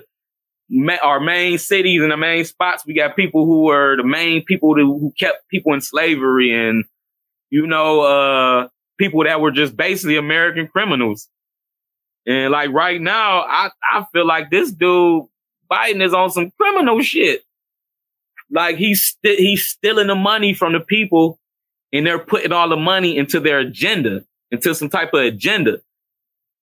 [0.70, 2.86] ma- our main cities and the main spots.
[2.86, 6.86] We got people who were the main people to, who kept people in slavery and,
[7.50, 11.28] you know, uh, people that were just basically American criminals.
[12.26, 15.26] And like right now, I, I feel like this dude
[15.70, 17.44] Biden is on some criminal shit.
[18.52, 21.40] Like he's st- he's stealing the money from the people,
[21.92, 25.80] and they're putting all the money into their agenda, into some type of agenda,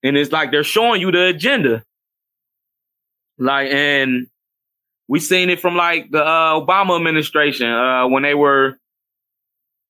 [0.04, 1.84] and it's like they're showing you the agenda.
[3.38, 4.28] Like, and
[5.08, 8.78] we seen it from like the uh, Obama administration uh, when they were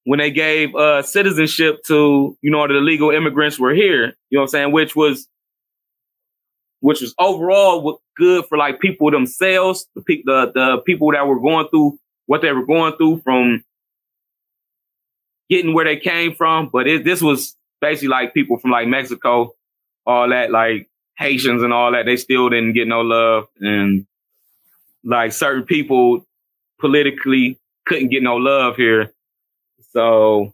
[0.06, 4.16] when they gave uh, citizenship to you know the illegal immigrants were here.
[4.30, 4.72] You know what I'm saying?
[4.72, 5.28] Which was
[6.84, 11.40] which was overall good for like people themselves, the, pe- the, the people that were
[11.40, 13.64] going through what they were going through from
[15.50, 16.70] getting where they came from.
[16.72, 19.54] But it, this was basically like people from like Mexico,
[20.06, 22.06] all that, like Haitians and all that.
[22.06, 23.48] They still didn't get no love.
[23.60, 24.06] And
[25.04, 26.26] like certain people
[26.80, 29.14] politically couldn't get no love here.
[29.92, 30.54] So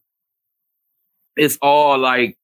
[1.36, 2.38] it's all like,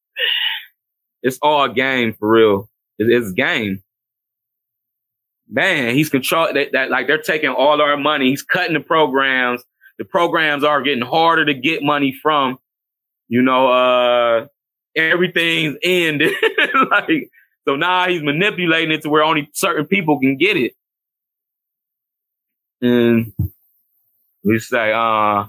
[1.21, 2.69] it's all game for real.
[2.97, 3.81] It's game.
[5.49, 8.29] Man, he's control that, that like they're taking all our money.
[8.29, 9.63] He's cutting the programs.
[9.97, 12.57] The programs are getting harder to get money from.
[13.27, 14.47] You know, uh,
[14.95, 16.33] everything's ended.
[16.91, 17.29] like,
[17.67, 20.73] so now he's manipulating it to where only certain people can get it.
[22.81, 23.33] And
[24.43, 25.45] we say, uh,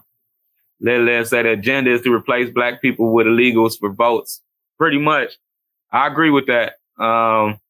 [0.80, 4.40] let, let's say the agenda is to replace black people with illegals for votes.
[4.78, 5.32] Pretty much.
[5.92, 6.74] I agree with that.
[7.02, 7.60] Um,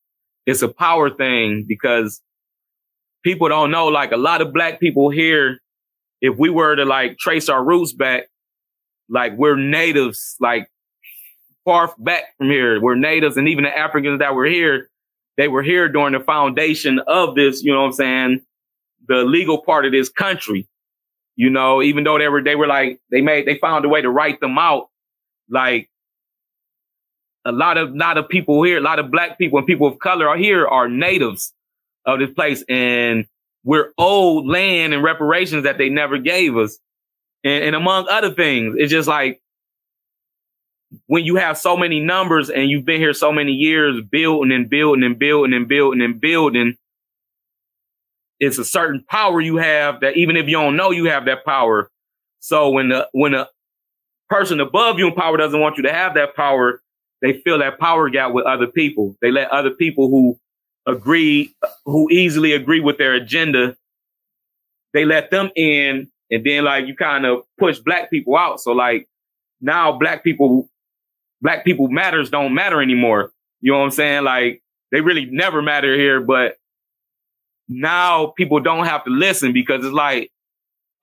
[0.47, 2.21] it's a power thing because
[3.25, 5.61] people don't know, like a lot of black people here,
[6.21, 8.29] if we were to like trace our roots back,
[9.09, 10.71] like we're natives, like
[11.67, 12.81] far back from here.
[12.81, 14.89] We're natives and even the Africans that were here,
[15.37, 18.41] they were here during the foundation of this, you know what I'm saying?
[19.09, 20.67] The legal part of this country.
[21.35, 24.01] You know, even though they were, they were like, they made, they found a way
[24.01, 24.89] to write them out.
[25.51, 25.91] Like
[27.45, 29.99] a lot of, lot of people here, a lot of black people and people of
[29.99, 31.53] color are here are natives
[32.07, 32.65] of this place.
[32.71, 33.27] And
[33.65, 36.79] we're owed land and reparations that they never gave us.
[37.45, 39.43] And, and among other things, it's just like
[41.07, 44.69] when you have so many numbers and you've been here so many years building and
[44.69, 46.77] building and building and building and building,
[48.39, 51.45] it's a certain power you have that even if you don't know you have that
[51.45, 51.91] power.
[52.41, 53.49] So when the when a
[54.29, 56.81] person above you in power doesn't want you to have that power,
[57.23, 59.17] they fill that power gap with other people.
[59.21, 60.39] They let other people who
[60.87, 61.55] agree,
[61.85, 63.77] who easily agree with their agenda,
[64.93, 68.61] they let them in, and then like you kind of push black people out.
[68.61, 69.09] So like
[69.61, 70.69] now black people,
[71.47, 73.31] black people matters don't matter anymore.
[73.61, 74.25] You know what I'm saying?
[74.25, 76.57] Like they really never matter here, but
[77.69, 80.33] now people don't have to listen because it's like,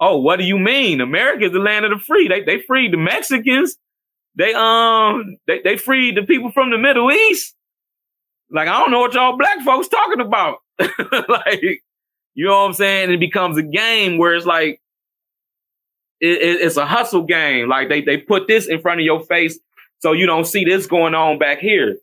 [0.02, 1.00] oh, what do you mean?
[1.00, 2.28] America is the land of the free.
[2.28, 3.78] They they freed the Mexicans.
[4.36, 7.56] They um they, they freed the people from the Middle East.
[8.52, 10.58] Like I don't know what y'all black folks talking about.
[11.30, 11.64] like
[12.34, 13.14] you know what I'm saying?
[13.14, 14.82] It becomes a game where it's like
[16.20, 17.70] it, it, it's a hustle game.
[17.70, 19.58] Like they they put this in front of your face
[20.04, 21.98] so you don't see this going on back here.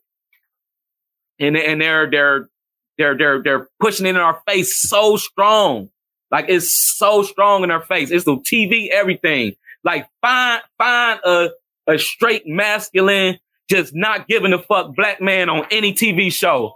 [1.39, 2.49] And and they're they're
[2.97, 5.89] they're they're they're pushing it in our face so strong.
[6.31, 8.09] Like it's so strong in our face.
[8.09, 9.53] It's the TV, everything.
[9.83, 11.49] Like find find a
[11.85, 13.37] a straight masculine,
[13.69, 16.73] just not giving a fuck black man on any TV show.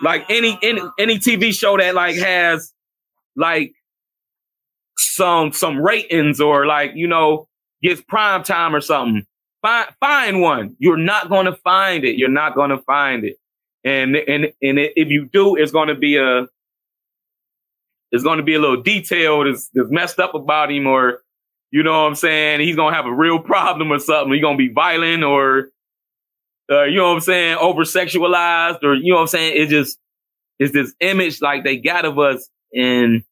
[0.00, 2.72] Like any any any TV show that like has
[3.34, 3.72] like
[4.96, 7.48] some some ratings or like you know
[7.82, 9.26] gets prime time or something.
[9.66, 10.76] Find find one.
[10.78, 12.16] You're not going to find it.
[12.16, 13.36] You're not going to find it.
[13.82, 16.46] And and and if you do, it's going to be a
[18.12, 19.48] it's going to be a little detailed.
[19.48, 21.20] That's messed up about him, or
[21.72, 22.60] you know what I'm saying.
[22.60, 24.32] He's going to have a real problem or something.
[24.32, 25.70] He's going to be violent, or
[26.70, 29.60] uh, you know what I'm saying, over sexualized, or you know what I'm saying.
[29.60, 29.98] It just
[30.60, 33.24] it's this image like they got of us, and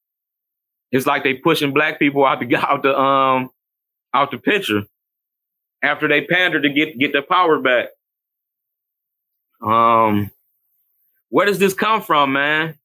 [0.90, 3.50] it's like they pushing black people out the out the um
[4.12, 4.82] out the picture
[5.84, 7.88] after they pander to get get their power back.
[9.62, 10.30] Um,
[11.28, 12.78] where does this come from, man?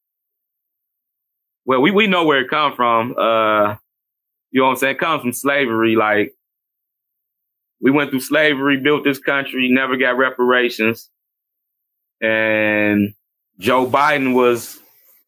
[1.65, 3.15] Well, we, we know where it come from.
[3.17, 3.75] Uh,
[4.51, 4.95] you know what I'm saying?
[4.95, 5.95] It comes from slavery.
[5.95, 6.33] Like
[7.81, 11.09] we went through slavery, built this country, never got reparations.
[12.21, 13.13] And
[13.59, 14.79] Joe Biden was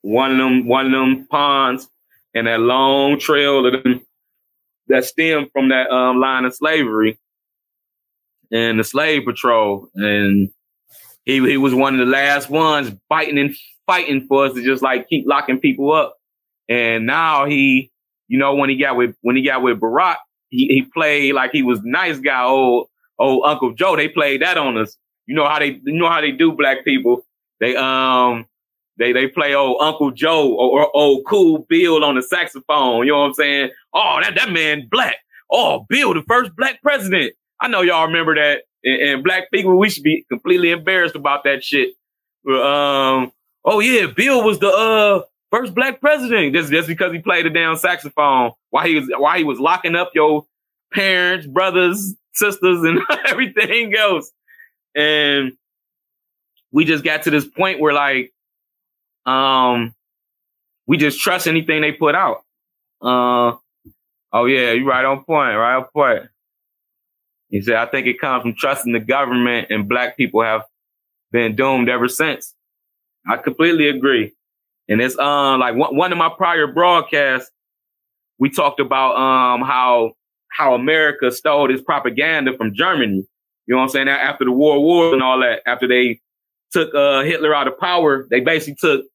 [0.01, 1.87] one of them, one of them pawns
[2.33, 4.01] in that long trail of them
[4.87, 7.19] that stemmed from that um, line of slavery
[8.51, 9.89] and the slave patrol.
[9.95, 10.49] And
[11.25, 14.83] he he was one of the last ones fighting and fighting for us to just
[14.83, 16.17] like keep locking people up.
[16.69, 17.91] And now he,
[18.27, 20.17] you know, when he got with when he got with Barack,
[20.49, 22.87] he, he played like he was nice guy, old
[23.19, 23.95] old Uncle Joe.
[23.95, 24.97] They played that on us.
[25.27, 27.25] You know how they you know how they do black people.
[27.59, 28.45] They um
[28.97, 33.05] they they play old Uncle Joe or, or old Cool Bill on the saxophone.
[33.05, 33.69] You know what I'm saying?
[33.93, 35.17] Oh, that that man black.
[35.49, 37.33] Oh, Bill, the first black president.
[37.61, 41.43] I know y'all remember that and, and, black people, we should be completely embarrassed about
[41.43, 41.89] that shit.
[42.47, 43.31] Um,
[43.63, 45.21] oh yeah, Bill was the uh
[45.51, 49.37] first black president just just because he played a damn saxophone while he was while
[49.37, 50.45] he was locking up your
[50.91, 54.31] parents, brothers, sisters, and everything else.
[54.95, 55.53] And
[56.71, 58.33] we just got to this point where like
[59.27, 59.93] um
[60.87, 62.43] we just trust anything they put out.
[62.99, 63.57] Uh
[64.33, 66.30] oh yeah, you right on point, right on point.
[67.51, 70.63] He said, I think it comes from trusting the government and black people have
[71.31, 72.55] been doomed ever since.
[73.29, 74.33] I completely agree.
[74.87, 77.51] And it's um like one, one of my prior broadcasts,
[78.39, 80.13] we talked about um how
[80.49, 83.25] how America stole this propaganda from Germany.
[83.67, 84.07] You know what I'm saying?
[84.07, 86.19] After the war war and all that, after they
[86.71, 89.05] took uh Hitler out of power, they basically took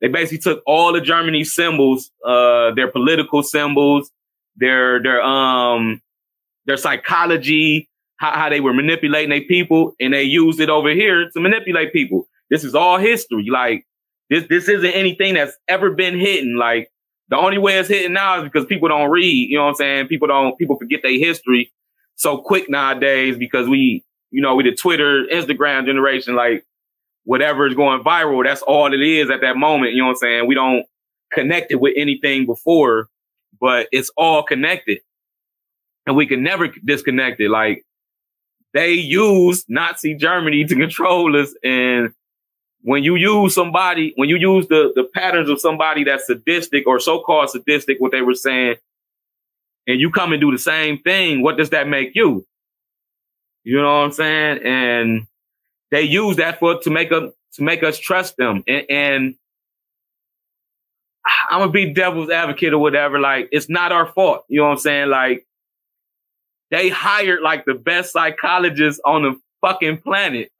[0.00, 4.10] they basically took all of Germany's symbols, uh their political symbols,
[4.56, 6.00] their their um
[6.66, 11.30] their psychology, how, how they were manipulating their people and they used it over here
[11.30, 12.28] to manipulate people.
[12.50, 13.46] This is all history.
[13.50, 13.86] Like
[14.30, 16.56] this, this isn't anything that's ever been hidden.
[16.56, 16.90] Like
[17.28, 19.50] the only way it's hidden now is because people don't read.
[19.50, 20.08] You know what I'm saying?
[20.08, 20.56] People don't.
[20.58, 21.72] People forget their history
[22.16, 26.34] so quick nowadays because we, you know, we the Twitter, Instagram generation.
[26.34, 26.64] Like
[27.24, 29.92] whatever is going viral, that's all it is at that moment.
[29.92, 30.46] You know what I'm saying?
[30.46, 30.84] We don't
[31.32, 33.08] connect it with anything before,
[33.60, 35.00] but it's all connected,
[36.06, 37.50] and we can never disconnect it.
[37.50, 37.84] Like
[38.72, 42.12] they use Nazi Germany to control us, and
[42.82, 47.00] when you use somebody, when you use the, the patterns of somebody that's sadistic or
[47.00, 48.76] so-called sadistic, what they were saying,
[49.88, 52.46] and you come and do the same thing, what does that make you?
[53.64, 54.60] You know what I'm saying?
[54.64, 55.26] And
[55.90, 58.62] they use that for to make us to make us trust them.
[58.68, 59.34] And, and
[61.50, 63.18] I'm gonna be devil's advocate or whatever.
[63.18, 64.44] Like it's not our fault.
[64.48, 65.08] You know what I'm saying?
[65.08, 65.46] Like
[66.70, 70.50] they hired like the best psychologists on the fucking planet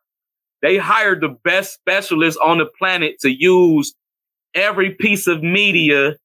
[0.63, 3.95] they hired the best specialists on the planet to use
[4.55, 6.17] every piece of media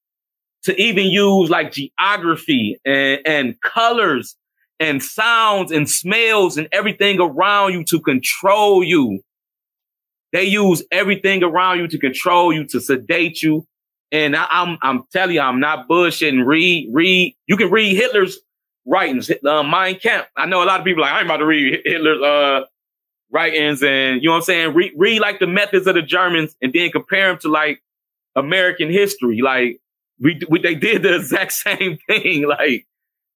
[0.64, 4.36] to even use like geography and, and colors
[4.80, 9.20] and sounds and smells and everything around you to control you.
[10.32, 13.66] They use everything around you to control you, to sedate you.
[14.10, 16.44] And I, am I'm, I'm telling you, I'm not bullshitting.
[16.44, 17.36] Read, read.
[17.46, 18.38] You can read Hitler's
[18.84, 20.28] writings, uh, Mein Kampf.
[20.36, 22.64] I know a lot of people like, I'm about to read Hitler's, uh,
[23.32, 24.74] writings and you know what I'm saying?
[24.74, 27.82] Read, read like the methods of the Germans and then compare them to like
[28.36, 29.40] American history.
[29.42, 29.80] Like
[30.20, 32.46] we, we they did the exact same thing.
[32.46, 32.86] Like,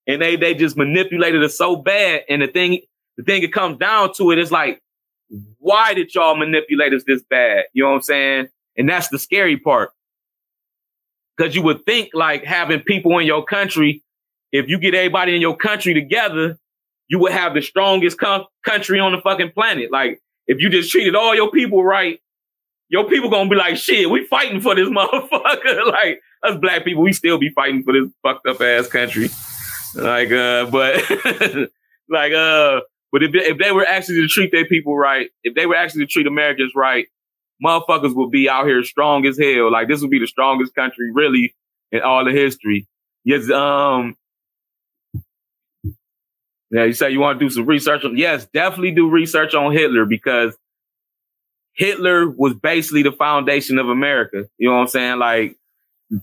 [0.07, 2.22] and they they just manipulated it so bad.
[2.28, 2.80] And the thing
[3.16, 4.80] the thing it comes down to it is like,
[5.59, 7.64] why did y'all manipulate us this bad?
[7.72, 8.49] You know what I'm saying?
[8.76, 9.90] And that's the scary part.
[11.38, 14.03] Cause you would think like having people in your country,
[14.53, 16.59] if you get everybody in your country together,
[17.09, 19.90] you would have the strongest com- country on the fucking planet.
[19.92, 22.20] Like, if you just treated all your people right,
[22.88, 25.86] your people gonna be like, shit, we fighting for this motherfucker.
[25.92, 29.28] like, us black people, we still be fighting for this fucked up ass country.
[29.94, 30.97] Like, uh, but,
[32.09, 32.80] like, uh,
[33.12, 35.76] but if they, if they were actually to treat their people right, if they were
[35.76, 37.07] actually to treat Americans right,
[37.64, 39.72] motherfuckers would be out here strong as hell.
[39.72, 41.55] Like, this would be the strongest country really
[41.92, 42.86] in all the history.
[43.24, 44.16] Yes, um,
[46.70, 49.72] yeah, you say you want to do some research on, yes, definitely do research on
[49.72, 50.56] Hitler because
[51.74, 54.44] Hitler was basically the foundation of America.
[54.58, 55.18] You know what I'm saying?
[55.18, 55.56] Like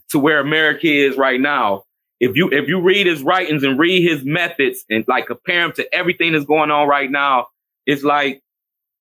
[0.09, 1.83] to where America is right now.
[2.19, 5.73] If you, if you read his writings and read his methods and like compare them
[5.73, 7.47] to everything that's going on right now,
[7.85, 8.41] it's like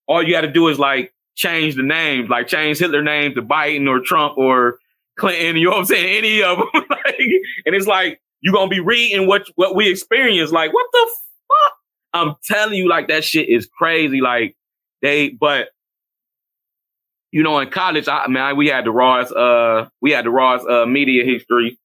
[0.07, 3.43] all you got to do is like change the names, like change Hitler name to
[3.43, 4.79] Biden or Trump or
[5.19, 5.57] Clinton.
[5.57, 6.19] You know what I'm saying?
[6.19, 6.69] Any of them.
[6.75, 7.19] like,
[7.67, 10.51] and it's like, you're to be reading what, what we experience.
[10.51, 11.11] Like, what the
[12.13, 14.21] I'm telling you, like that shit is crazy.
[14.21, 14.57] Like
[15.01, 15.69] they, but
[17.31, 20.69] you know, in college, I mean, we had the rawest, uh, we had the rawest,
[20.69, 21.79] uh, media history.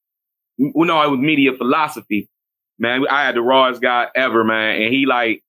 [0.57, 2.27] Well, no, it was media philosophy.
[2.77, 4.81] Man, I had the rawest guy ever, man.
[4.81, 5.41] And he like,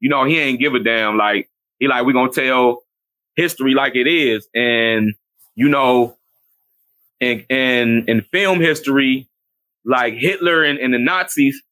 [0.00, 1.16] you know, he ain't give a damn.
[1.16, 2.82] Like, he like, we gonna tell
[3.34, 4.46] history like it is.
[4.54, 5.14] And,
[5.54, 6.16] you know,
[7.20, 9.26] and and in film history,
[9.84, 11.62] like Hitler and, and the Nazis,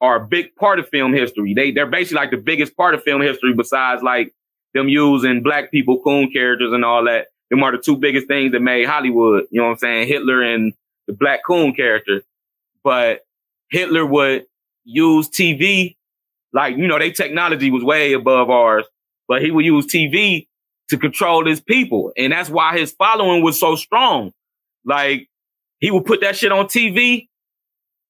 [0.00, 1.54] are a big part of film history.
[1.54, 4.32] They they're basically like the biggest part of film history besides like
[4.74, 7.28] them using black people coon characters and all that.
[7.50, 9.44] Them are the two biggest things that made Hollywood.
[9.50, 10.08] You know what I'm saying?
[10.08, 10.72] Hitler and
[11.06, 12.22] the black coon character.
[12.82, 13.20] But
[13.70, 14.46] Hitler would
[14.84, 15.96] use TV,
[16.52, 18.84] like, you know, their technology was way above ours,
[19.28, 20.46] but he would use TV
[20.88, 22.12] to control his people.
[22.16, 24.32] And that's why his following was so strong.
[24.84, 25.28] Like,
[25.78, 27.28] he would put that shit on TV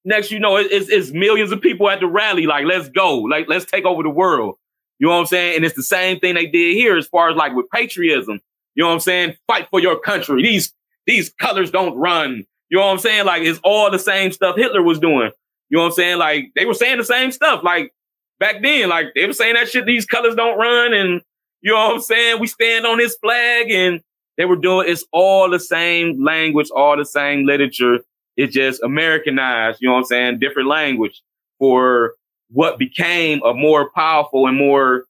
[0.07, 2.47] next you know, it's, it's millions of people at the rally.
[2.47, 3.19] Like, let's go.
[3.19, 4.55] Like, let's take over the world.
[4.99, 5.57] You know what I'm saying?
[5.57, 8.39] And it's the same thing they did here as far as like with patriotism.
[8.73, 9.35] You know what I'm saying?
[9.47, 10.41] Fight for your country.
[10.41, 10.73] These,
[11.05, 12.45] these colors don't run.
[12.69, 13.25] You know what I'm saying?
[13.25, 15.31] Like, it's all the same stuff Hitler was doing.
[15.69, 16.17] You know what I'm saying?
[16.17, 17.63] Like, they were saying the same stuff.
[17.63, 17.93] Like,
[18.39, 20.93] back then, like, they were saying that shit, these colors don't run.
[20.93, 21.21] And,
[21.61, 22.39] you know what I'm saying?
[22.39, 24.01] We stand on this flag and
[24.37, 27.99] they were doing, it's all the same language, all the same literature.
[28.37, 30.39] It's just Americanized, you know what I'm saying?
[30.39, 31.21] Different language
[31.59, 32.13] for
[32.49, 35.05] what became a more powerful and more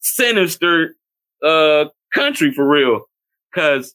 [0.00, 0.94] sinister
[1.44, 3.02] uh country for real.
[3.54, 3.94] Cause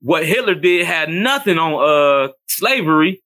[0.00, 3.22] what Hitler did had nothing on uh slavery.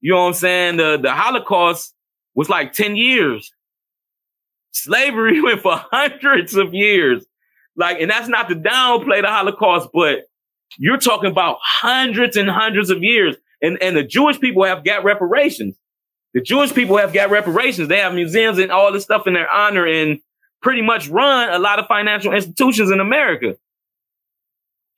[0.00, 0.76] You know what I'm saying?
[0.76, 1.94] The the Holocaust
[2.34, 3.50] was like 10 years.
[4.72, 7.24] Slavery went for hundreds of years.
[7.76, 10.22] Like, and that's not to downplay the Holocaust, but
[10.78, 13.36] you're talking about hundreds and hundreds of years.
[13.60, 15.76] And, and the Jewish people have got reparations.
[16.34, 17.88] The Jewish people have got reparations.
[17.88, 19.86] They have museums and all this stuff in their honor.
[19.86, 20.20] And
[20.60, 23.56] pretty much run a lot of financial institutions in America.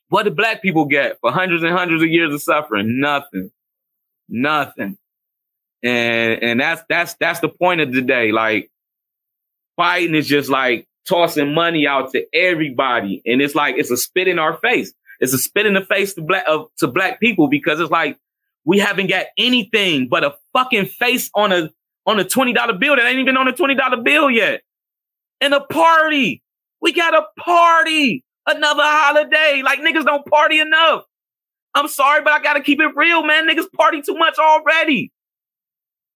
[0.08, 3.00] What did black people get for hundreds and hundreds of years of suffering?
[3.00, 3.50] Nothing.
[4.28, 4.98] Nothing.
[5.82, 8.32] And and that's that's that's the point of the day.
[8.32, 8.70] Like
[9.78, 13.22] Biden is just like tossing money out to everybody.
[13.24, 14.92] And it's like it's a spit in our face.
[15.20, 18.18] It's a spit in the face to black of to black people because it's like
[18.64, 21.70] we haven't got anything but a fucking face on a
[22.06, 24.62] on a $20 bill that ain't even on a $20 bill yet.
[25.40, 26.42] And a party.
[26.80, 28.24] We got a party.
[28.46, 29.62] Another holiday.
[29.64, 31.04] Like niggas don't party enough.
[31.74, 33.48] I'm sorry, but I gotta keep it real, man.
[33.48, 35.12] Niggas party too much already.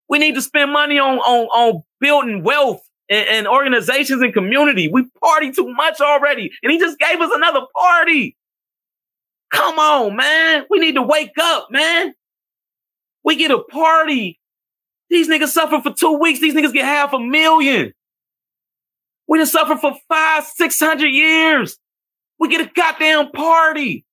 [0.09, 4.88] We need to spend money on on, on building wealth and, and organizations and community.
[4.88, 6.51] We party too much already.
[6.62, 8.36] And he just gave us another party.
[9.53, 10.64] Come on, man.
[10.68, 12.14] We need to wake up, man.
[13.25, 14.39] We get a party.
[15.11, 16.41] These niggas suffer for two weeks.
[16.41, 17.93] These niggas get half a million.
[19.27, 21.79] We done suffer for five, six hundred years.
[22.39, 24.05] We get a goddamn party.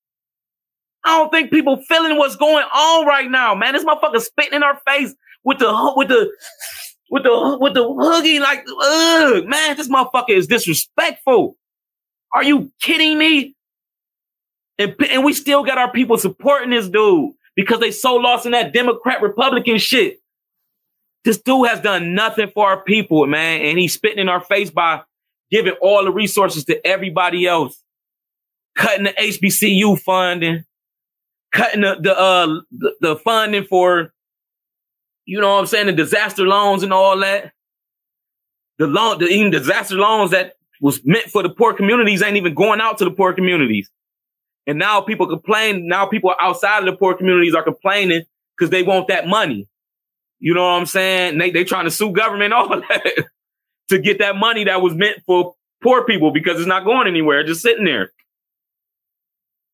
[1.04, 3.74] I don't think people feeling what's going on right now, man.
[3.74, 6.30] This motherfucker spitting in our face with the with the
[7.10, 11.56] with the with the hoogie, like, ugh, man, this motherfucker is disrespectful.
[12.32, 13.54] Are you kidding me?
[14.78, 18.52] And, and we still got our people supporting this dude because they so lost in
[18.52, 20.18] that Democrat Republican shit.
[21.24, 23.60] This dude has done nothing for our people, man.
[23.62, 25.02] And he's spitting in our face by
[25.50, 27.80] giving all the resources to everybody else,
[28.76, 30.64] cutting the HBCU funding,
[31.52, 34.12] cutting the the uh the, the funding for
[35.24, 37.52] you know what I'm saying, the disaster loans and all that.
[38.78, 42.54] The loan, the even disaster loans that was meant for the poor communities ain't even
[42.54, 43.88] going out to the poor communities.
[44.66, 45.88] And now people complain.
[45.88, 48.22] Now people outside of the poor communities are complaining
[48.56, 49.68] because they want that money.
[50.38, 51.38] You know what I'm saying?
[51.38, 53.24] They they trying to sue government all that
[53.88, 57.44] to get that money that was meant for poor people because it's not going anywhere,
[57.44, 58.12] just sitting there.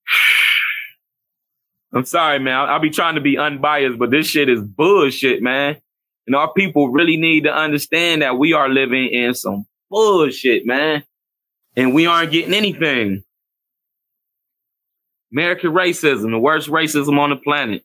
[1.95, 2.55] I'm sorry, man.
[2.55, 5.77] I'll, I'll, be trying to be unbiased, but this shit is bullshit, man.
[6.27, 11.05] And our people really need to understand that we are living in some bullshit, man.
[11.77, 13.23] And we aren't getting anything.
[15.33, 17.83] American racism, the worst racism on the planet.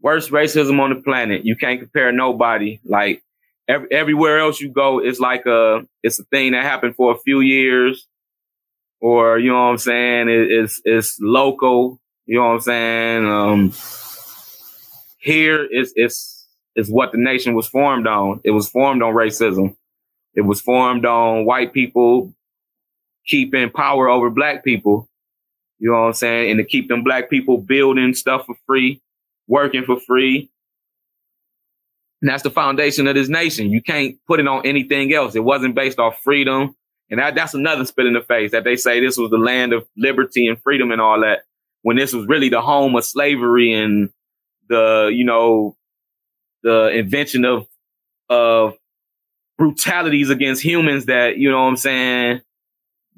[0.00, 1.44] Worst racism on the planet.
[1.44, 2.80] You can't compare nobody.
[2.84, 3.22] Like
[3.68, 7.18] every, everywhere else you go, it's like a, it's a thing that happened for a
[7.18, 8.06] few years
[9.00, 10.28] or, you know what I'm saying?
[10.28, 13.26] It, it's, it's local you know what I'm saying?
[13.26, 13.72] Um,
[15.18, 18.40] here is it's is what the nation was formed on.
[18.44, 19.76] It was formed on racism.
[20.34, 22.32] It was formed on white people
[23.26, 25.08] keeping power over black people.
[25.82, 26.52] You know what I'm saying?
[26.52, 29.02] And to keep them black people building stuff for free,
[29.48, 30.48] working for free.
[32.20, 33.72] And that's the foundation of this nation.
[33.72, 35.34] You can't put it on anything else.
[35.34, 36.76] It wasn't based off freedom.
[37.10, 39.72] And that, that's another spit in the face that they say this was the land
[39.72, 41.40] of liberty and freedom and all that
[41.82, 44.10] when this was really the home of slavery and
[44.68, 45.76] the, you know,
[46.62, 47.66] the invention of,
[48.30, 48.74] of
[49.58, 52.42] brutalities against humans that, you know what I'm saying,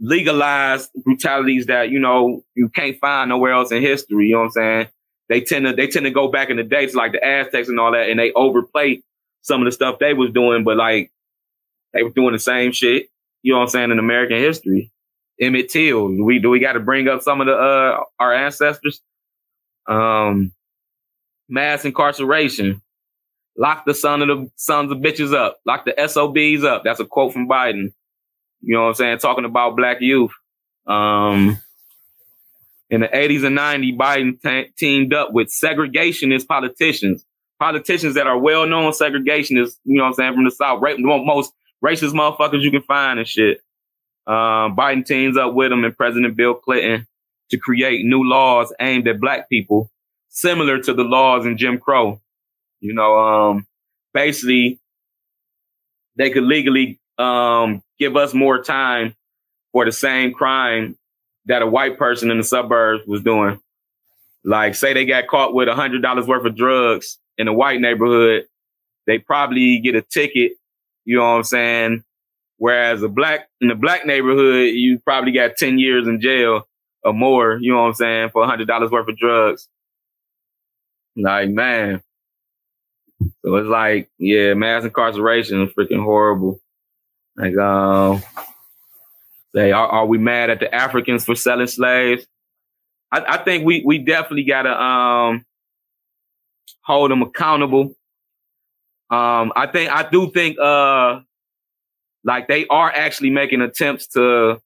[0.01, 4.27] legalized brutalities that, you know, you can't find nowhere else in history.
[4.27, 4.89] You know what I'm saying?
[5.29, 7.81] They tend to, they tend to go back in the days like the Aztecs and
[7.81, 9.03] all that, and they overplay
[9.43, 11.11] some of the stuff they was doing, but like
[11.93, 13.09] they were doing the same shit,
[13.43, 14.91] you know what I'm saying, in American history.
[15.41, 16.09] Emmett Till.
[16.09, 19.01] Do we do we got to bring up some of the uh our ancestors?
[19.87, 20.53] Um,
[21.49, 22.81] mass incarceration.
[23.57, 25.59] Lock the son of the sons of bitches up.
[25.67, 26.83] Lock the SOBs up.
[26.85, 27.93] That's a quote from Biden.
[28.65, 29.19] You know what I'm saying?
[29.19, 30.33] Talking about black youth.
[30.87, 31.59] Um,
[32.91, 37.25] in the 80s and 90s, Biden t- teamed up with segregationist politicians.
[37.59, 40.97] Politicians that are well known segregationists, you know what I'm saying, from the South, right,
[40.99, 41.53] most
[41.85, 43.61] racist motherfuckers you can find and shit.
[44.27, 47.07] Um, Biden teams up with him and President Bill Clinton
[47.51, 49.91] to create new laws aimed at black people,
[50.31, 52.21] similar to the laws in Jim Crow.
[52.81, 53.67] You know, um,
[54.13, 54.81] basically
[56.17, 59.15] they could legally, um, give us more time
[59.73, 60.97] for the same crime
[61.47, 63.61] that a white person in the suburbs was doing.
[64.45, 67.81] Like, say they got caught with a hundred dollars worth of drugs in a white
[67.81, 68.47] neighborhood,
[69.07, 70.53] they probably get a ticket.
[71.05, 72.05] You know what I'm saying?
[72.59, 76.67] Whereas a black in the black neighborhood, you probably got 10 years in jail
[77.03, 79.69] or more, you know what I'm saying, for a hundred dollars worth of drugs.
[81.17, 82.03] Like, man.
[83.45, 86.61] So it's like, yeah, mass incarceration is freaking horrible.
[87.37, 88.23] Like, um,
[89.55, 92.27] say, are, are we mad at the Africans for selling slaves?
[93.11, 95.45] I, I think we, we definitely gotta, um,
[96.83, 97.97] hold them accountable.
[99.11, 101.21] Um, I think, I do think, uh,
[102.25, 104.61] like they are actually making attempts to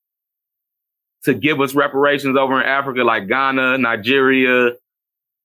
[1.25, 4.75] to give us reparations over in Africa, like Ghana, Nigeria,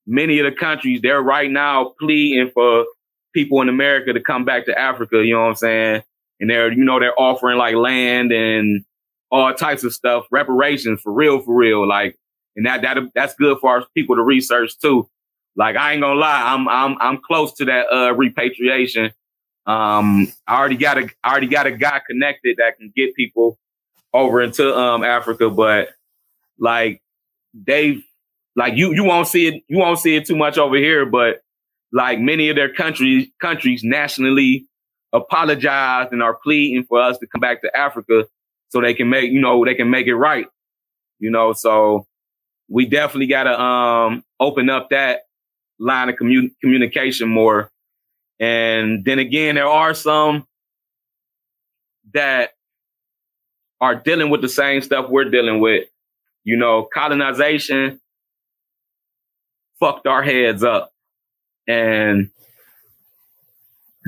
[0.05, 1.01] many of the countries.
[1.01, 2.86] They're right now pleading for
[3.34, 5.26] people in America to come back to Africa.
[5.26, 6.03] You know what I'm saying?
[6.39, 8.84] And they're you know they're offering like land and
[9.31, 11.88] all types of stuff, reparations for real, for real.
[11.88, 12.17] Like,
[12.55, 15.09] and that that that's good for our people to research too.
[15.55, 19.11] Like I ain't gonna lie, I'm I'm I'm close to that uh repatriation.
[19.65, 23.57] Um, I already got a I already got a guy connected that can get people
[24.13, 25.89] over into um Africa, but
[26.59, 27.01] like
[27.53, 28.03] they've
[28.55, 31.41] like you you won't see it you won't see it too much over here, but
[31.91, 34.67] like many of their countries countries nationally
[35.14, 38.26] apologize and are pleading for us to come back to Africa
[38.70, 40.47] so they can make you know they can make it right.
[41.20, 42.07] You know, so
[42.70, 45.22] we definitely got to um open up that
[45.80, 47.72] line of commun- communication more.
[48.39, 50.47] And then again, there are some
[52.14, 52.51] that
[53.80, 55.88] are dealing with the same stuff we're dealing with.
[56.43, 57.99] You know, colonization
[59.80, 60.91] fucked our heads up.
[61.68, 62.30] And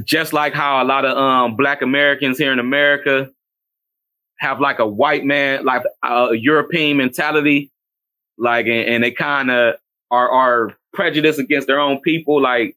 [0.03, 3.29] just like how a lot of um, black Americans here in America
[4.39, 7.71] have like a white man, like a European mentality,
[8.37, 9.75] like, and, and they kind of
[10.11, 12.41] are, are prejudiced against their own people.
[12.41, 12.75] Like,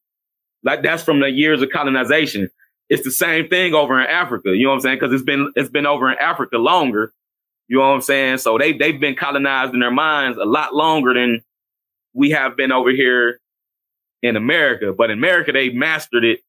[0.63, 2.49] like that's from the years of colonization.
[2.89, 4.57] It's the same thing over in Africa.
[4.57, 5.01] You know what I'm saying?
[5.01, 7.13] Cause it's been, it's been over in Africa longer.
[7.67, 8.39] You know what I'm saying?
[8.39, 11.43] So they, they've been colonized in their minds a lot longer than
[12.15, 13.41] we have been over here
[14.23, 14.95] in America.
[14.97, 16.41] But in America, they mastered it.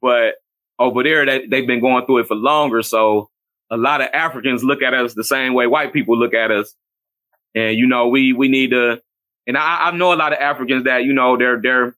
[0.00, 0.34] But
[0.78, 2.82] over there, they, they've been going through it for longer.
[2.82, 3.30] So
[3.70, 6.74] a lot of Africans look at us the same way white people look at us.
[7.54, 9.00] And, you know, we, we need to,
[9.46, 11.96] and I, I know a lot of Africans that, you know, their, their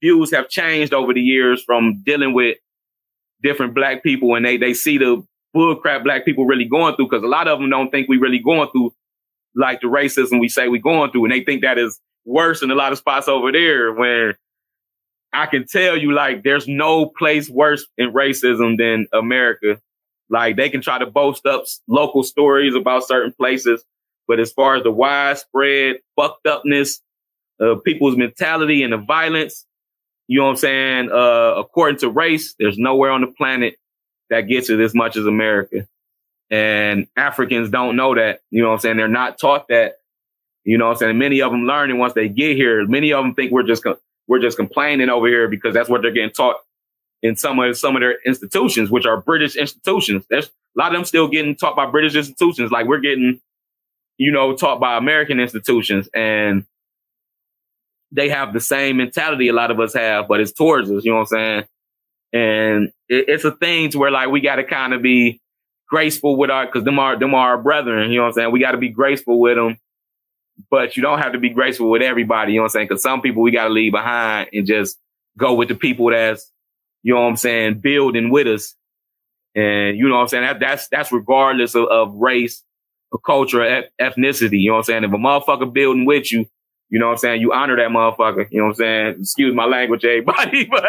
[0.00, 2.58] views have changed over the years from dealing with
[3.42, 7.08] different black people and they, they see the bullcrap black people really going through.
[7.08, 8.94] Cause a lot of them don't think we really going through
[9.54, 11.24] like the racism we say we going through.
[11.24, 14.34] And they think that is worse in a lot of spots over there when
[15.34, 19.80] I can tell you like there's no place worse in racism than America.
[20.30, 23.84] Like they can try to boast up local stories about certain places,
[24.26, 27.00] but as far as the widespread fucked upness,
[27.60, 29.66] uh, people's mentality and the violence,
[30.26, 31.10] you know what I'm saying?
[31.12, 33.76] Uh, according to race, there's nowhere on the planet
[34.30, 35.86] that gets it as much as America.
[36.50, 38.96] And Africans don't know that, you know what I'm saying?
[38.96, 39.96] They're not taught that,
[40.64, 41.18] you know what I'm saying?
[41.18, 42.86] Many of them learn it once they get here.
[42.86, 43.84] Many of them think we're just,
[44.26, 46.56] we're just complaining over here because that's what they're getting taught
[47.22, 50.24] in some of some of their institutions, which are British institutions.
[50.28, 53.40] There's a lot of them still getting taught by British institutions, like we're getting,
[54.18, 56.64] you know, taught by American institutions, and
[58.12, 61.04] they have the same mentality a lot of us have, but it's towards us.
[61.04, 61.64] You know what I'm saying?
[62.32, 65.40] And it, it's a thing to where like we got to kind of be
[65.88, 68.10] graceful with our, because them are them are our brethren.
[68.10, 68.52] You know what I'm saying?
[68.52, 69.78] We got to be graceful with them,
[70.70, 72.52] but you don't have to be graceful with everybody.
[72.52, 72.88] You know what I'm saying?
[72.88, 74.98] Because some people we got to leave behind and just
[75.36, 76.50] go with the people that's
[77.04, 78.74] you know what I'm saying, building with us.
[79.54, 80.44] And you know what I'm saying?
[80.44, 82.62] That, that's that's regardless of, of race,
[83.12, 84.60] or culture, or ethnicity.
[84.60, 85.04] You know what I'm saying?
[85.04, 86.46] If a motherfucker building with you,
[86.88, 88.48] you know what I'm saying, you honor that motherfucker.
[88.50, 89.16] You know what I'm saying?
[89.20, 90.84] Excuse my language, everybody, but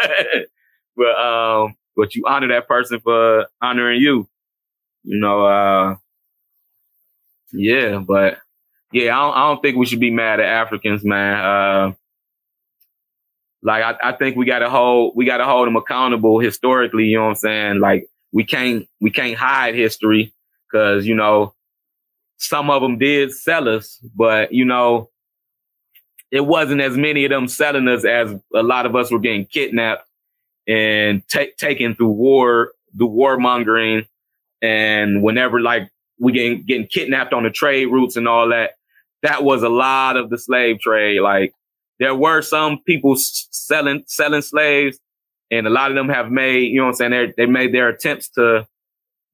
[0.96, 4.28] but um, but you honor that person for honoring you.
[5.04, 5.96] You know, uh,
[7.52, 8.38] yeah, but
[8.92, 11.38] yeah, I don't, I don't think we should be mad at Africans, man.
[11.38, 11.92] Uh,
[13.62, 17.24] like I, I think we gotta hold we gotta hold them accountable historically, you know
[17.24, 17.80] what I'm saying?
[17.80, 20.32] Like we can't we can't hide history
[20.70, 21.54] because, you know,
[22.38, 25.10] some of them did sell us, but you know,
[26.30, 29.46] it wasn't as many of them selling us as a lot of us were getting
[29.46, 30.06] kidnapped
[30.68, 31.22] and
[31.58, 34.06] taken through war, the warmongering,
[34.60, 38.72] and whenever like we getting getting kidnapped on the trade routes and all that,
[39.22, 41.20] that was a lot of the slave trade.
[41.20, 41.52] Like
[41.98, 44.98] there were some people selling selling slaves,
[45.50, 47.74] and a lot of them have made, you know what I'm saying, They they made
[47.74, 48.66] their attempts to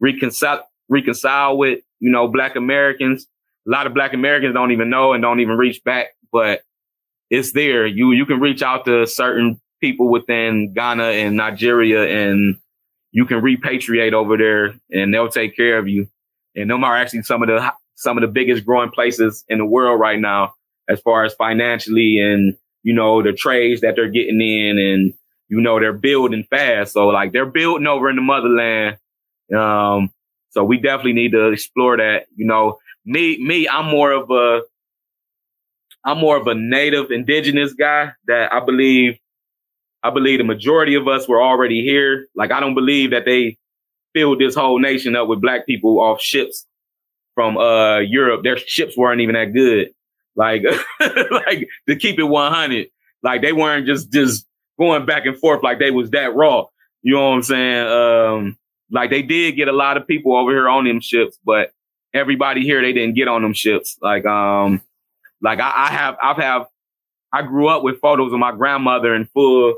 [0.01, 3.27] reconcile reconcile with, you know, black Americans.
[3.67, 6.63] A lot of black Americans don't even know and don't even reach back, but
[7.31, 7.87] it's there.
[7.87, 12.57] You you can reach out to certain people within Ghana and Nigeria and
[13.11, 16.09] you can repatriate over there and they'll take care of you.
[16.55, 19.65] And them are actually some of the some of the biggest growing places in the
[19.65, 20.55] world right now
[20.89, 25.15] as far as financially and, you know, the trades that they're getting in and,
[25.49, 26.95] you know, they're building fast.
[26.95, 28.97] So like they're building over in the motherland.
[29.57, 30.11] Um,
[30.51, 32.27] so we definitely need to explore that.
[32.35, 34.63] You know, me, me, I'm more of a,
[36.05, 39.19] I'm more of a native indigenous guy that I believe,
[40.03, 42.27] I believe the majority of us were already here.
[42.35, 43.59] Like I don't believe that they
[44.15, 46.67] filled this whole nation up with black people off ships
[47.35, 48.43] from uh Europe.
[48.43, 49.91] Their ships weren't even that good.
[50.35, 50.63] Like,
[51.01, 52.89] like to keep it 100.
[53.23, 54.47] Like they weren't just just
[54.79, 56.67] going back and forth like they was that raw.
[57.03, 57.87] You know what I'm saying?
[57.87, 58.59] Um,
[58.91, 61.73] like they did get a lot of people over here on them ships, but
[62.15, 63.97] everybody here they didn't get on them ships.
[64.01, 64.83] Like, um,
[65.41, 66.67] like I, I have, I've have,
[67.33, 69.75] I grew up with photos of my grandmother in full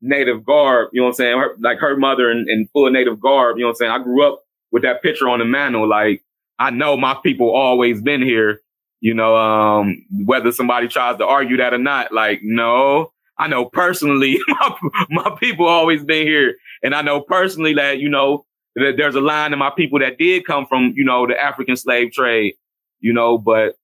[0.00, 0.90] native garb.
[0.92, 1.38] You know what I'm saying?
[1.38, 3.56] Her, like her mother in, in full native garb.
[3.56, 3.92] You know what I'm saying?
[3.92, 5.88] I grew up with that picture on the mantle.
[5.88, 6.24] Like
[6.58, 8.60] I know my people always been here.
[9.00, 13.66] You know, um, whether somebody tries to argue that or not, like, no, I know
[13.66, 14.76] personally, my,
[15.08, 16.56] my people always been here.
[16.82, 18.44] And I know personally that, you know,
[18.74, 21.76] that there's a line of my people that did come from, you know, the African
[21.76, 22.54] slave trade,
[22.98, 23.76] you know, but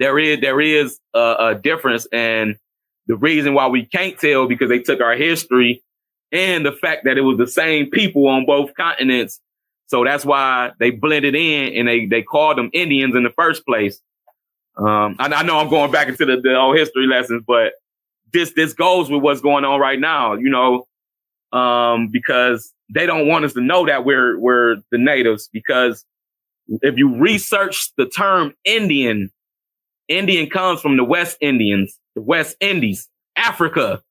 [0.00, 2.06] there is, there is a, a difference.
[2.12, 2.56] And
[3.06, 5.82] the reason why we can't tell because they took our history
[6.32, 9.40] and the fact that it was the same people on both continents.
[9.86, 13.64] So that's why they blended in and they, they called them Indians in the first
[13.64, 14.00] place.
[14.76, 17.72] Um, I, I know I'm going back into the, the old history lessons, but
[18.32, 20.86] this this goes with what's going on right now, you know,
[21.58, 25.48] um, because they don't want us to know that we're we're the natives.
[25.52, 26.04] Because
[26.82, 29.30] if you research the term Indian,
[30.08, 34.02] Indian comes from the West Indians, the West Indies, Africa.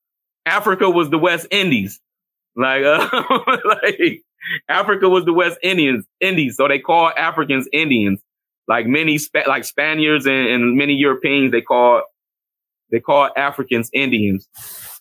[0.45, 1.99] Africa was the West Indies,
[2.55, 3.09] like uh,
[3.65, 4.21] like
[4.69, 6.55] Africa was the West Indians, Indies.
[6.55, 8.21] So they call Africans Indians.
[8.67, 12.01] Like many, like Spaniards and, and many Europeans, they call
[12.91, 14.47] they call Africans Indians.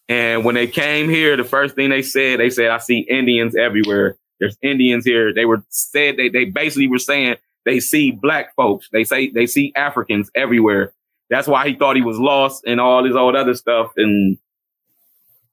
[0.09, 3.57] And when they came here, the first thing they said, they said, I see Indians
[3.57, 4.17] everywhere.
[4.39, 5.33] There's Indians here.
[5.33, 8.89] They were said they, they basically were saying they see black folks.
[8.93, 10.93] They say they see Africans everywhere.
[11.31, 13.93] That's why he thought he was lost and all this old other stuff.
[13.97, 14.37] And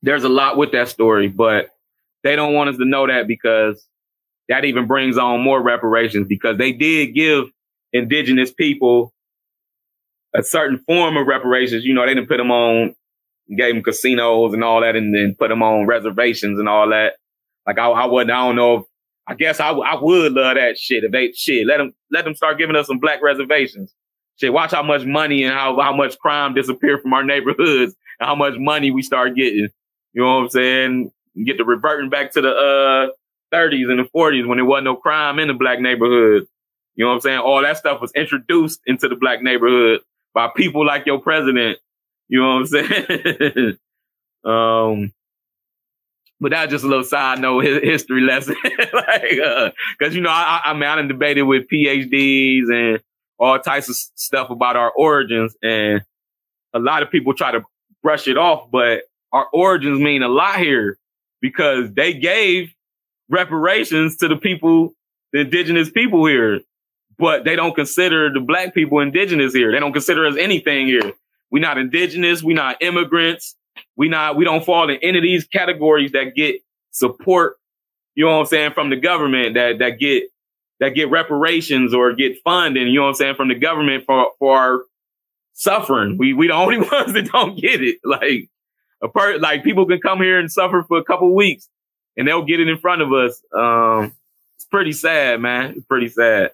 [0.01, 1.69] there's a lot with that story, but
[2.23, 3.85] they don't want us to know that because
[4.49, 7.45] that even brings on more reparations because they did give
[7.93, 9.13] indigenous people
[10.33, 11.85] a certain form of reparations.
[11.85, 12.95] You know, they didn't put them on,
[13.55, 17.13] gave them casinos and all that, and then put them on reservations and all that.
[17.65, 18.77] Like I, I wouldn't, I don't know.
[18.77, 18.83] If,
[19.27, 22.35] I guess I, I would love that shit if they shit let them let them
[22.35, 23.93] start giving us some black reservations.
[24.41, 28.27] Shit, watch how much money and how how much crime disappear from our neighborhoods and
[28.27, 29.69] how much money we start getting.
[30.13, 31.11] You know what I'm saying?
[31.45, 34.95] Get the reverting back to the uh 30s and the 40s when there wasn't no
[34.95, 36.47] crime in the black neighborhood.
[36.95, 37.37] You know what I'm saying?
[37.37, 40.01] All that stuff was introduced into the black neighborhood
[40.33, 41.77] by people like your president.
[42.27, 43.77] You know what I'm saying?
[44.43, 45.13] um,
[46.39, 48.55] but that's just a little side note, history lesson.
[48.63, 49.69] like, uh,
[50.01, 53.01] cause you know, I, I mean, I done debated with PhDs and
[53.41, 55.53] all types of stuff about our origins.
[55.61, 56.01] And
[56.73, 57.63] a lot of people try to
[58.01, 59.01] brush it off, but
[59.33, 60.97] our origins mean a lot here
[61.41, 62.73] because they gave
[63.29, 64.93] reparations to the people,
[65.33, 66.61] the indigenous people here
[67.21, 69.71] but they don't consider the black people indigenous here.
[69.71, 71.13] They don't consider us anything here.
[71.51, 72.41] We're not indigenous.
[72.41, 73.55] We're not immigrants.
[73.95, 77.57] We not, we don't fall in any of these categories that get support,
[78.15, 80.23] you know what I'm saying, from the government that, that get,
[80.81, 84.31] that get reparations or get funding, you know what I'm saying, from the government for,
[84.39, 84.81] for our
[85.53, 86.17] suffering.
[86.17, 87.99] We, we the only ones that don't get it.
[88.03, 88.49] Like
[89.01, 91.69] a part, like people can come here and suffer for a couple weeks
[92.17, 93.41] and they'll get it in front of us.
[93.55, 94.15] Um,
[94.55, 95.75] it's pretty sad, man.
[95.77, 96.51] It's pretty sad.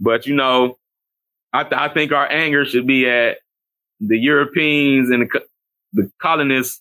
[0.00, 0.78] But you know,
[1.52, 3.38] I, th- I think our anger should be at
[4.00, 5.46] the Europeans and the, co-
[5.92, 6.80] the colonists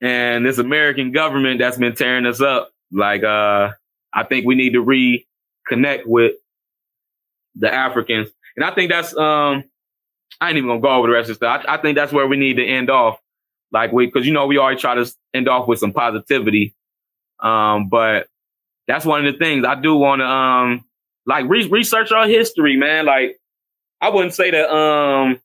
[0.00, 2.70] and this American government that's been tearing us up.
[2.92, 3.70] Like, uh,
[4.12, 4.80] I think we need to
[5.70, 6.32] reconnect with
[7.54, 8.28] the Africans.
[8.56, 9.64] And I think that's, um,
[10.40, 11.64] I ain't even gonna go over the rest of stuff.
[11.66, 13.18] I, I think that's where we need to end off.
[13.72, 16.74] Like we, cause you know, we always try to end off with some positivity.
[17.40, 18.28] Um, but
[18.86, 20.84] that's one of the things I do want to, um,
[21.26, 23.06] like re- research our history, man.
[23.06, 23.38] Like
[24.00, 25.40] I wouldn't say that um,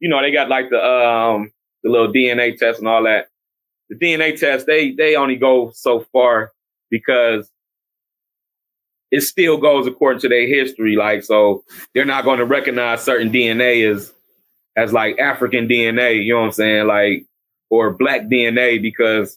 [0.00, 1.52] you know, they got like the um
[1.82, 3.28] the little DNA test and all that.
[3.90, 6.52] The DNA test, they they only go so far
[6.90, 7.50] because
[9.10, 10.96] it still goes according to their history.
[10.96, 14.12] Like, so they're not going to recognize certain DNA as
[14.76, 16.86] as like African DNA, you know what I'm saying?
[16.86, 17.26] Like,
[17.68, 19.36] or black DNA because,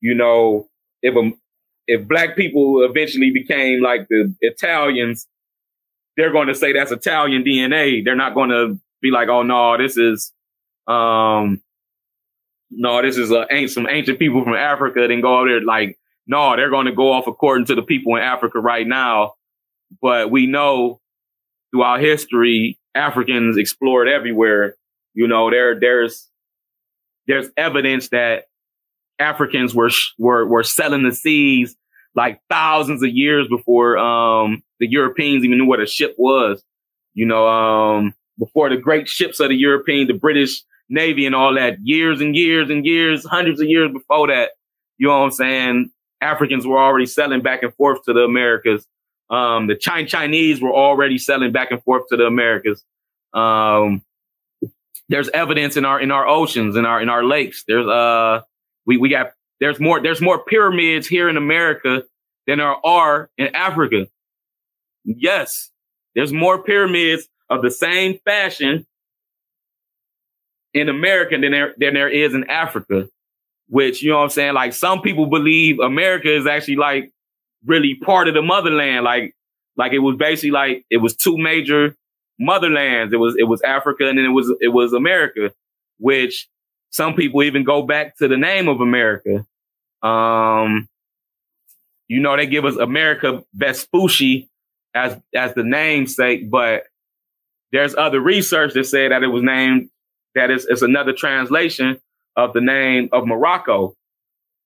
[0.00, 0.68] you know,
[1.02, 1.30] if a
[1.86, 5.26] if black people eventually became like the Italians,
[6.16, 8.04] they're going to say that's Italian DNA.
[8.04, 10.32] They're not going to be like, oh no, this is,
[10.86, 11.60] um,
[12.70, 15.06] no, this is a, some ancient people from Africa.
[15.08, 18.16] Then go over there like, no, they're going to go off according to the people
[18.16, 19.34] in Africa right now.
[20.02, 21.00] But we know
[21.70, 24.76] throughout history, Africans explored everywhere.
[25.14, 26.28] You know, there, there's,
[27.26, 28.44] there's evidence that
[29.18, 31.74] Africans were were were selling the seas
[32.14, 36.62] like thousands of years before um, the Europeans even knew what a ship was.
[37.14, 41.54] You know, um, before the great ships of the European, the British Navy and all
[41.54, 44.50] that, years and years and years, hundreds of years before that,
[44.98, 45.90] you know what I'm saying?
[46.20, 48.86] Africans were already selling back and forth to the Americas.
[49.28, 52.84] Um, the Chinese were already selling back and forth to the Americas.
[53.34, 54.02] Um,
[55.08, 57.64] there's evidence in our in our oceans, in our in our lakes.
[57.66, 58.42] There's uh
[58.86, 62.02] we we got there's more there's more pyramids here in America
[62.46, 64.06] than there are in Africa.
[65.04, 65.70] Yes,
[66.14, 68.86] there's more pyramids of the same fashion
[70.74, 73.08] in America than there than there is in Africa.
[73.68, 74.54] Which you know what I'm saying?
[74.54, 77.10] Like some people believe America is actually like
[77.64, 79.04] really part of the motherland.
[79.04, 79.34] Like
[79.76, 81.96] like it was basically like it was two major
[82.40, 83.12] motherlands.
[83.12, 85.52] It was it was Africa and then it was it was America,
[85.98, 86.48] which
[86.90, 89.44] some people even go back to the name of America.
[90.02, 90.88] Um,
[92.08, 94.48] you know, they give us Amerigo Vespucci
[94.94, 96.84] as as the namesake, but
[97.72, 99.90] there's other research that say that it was named
[100.34, 102.00] that it's another translation
[102.36, 103.94] of the name of Morocco.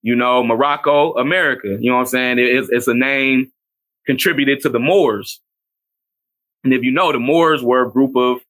[0.02, 1.76] You know, Morocco, America.
[1.78, 2.38] You know what I'm saying?
[2.38, 3.52] It's, it's a name
[4.06, 5.40] contributed to the Moors.
[6.64, 8.40] And if you know, the Moors were a group of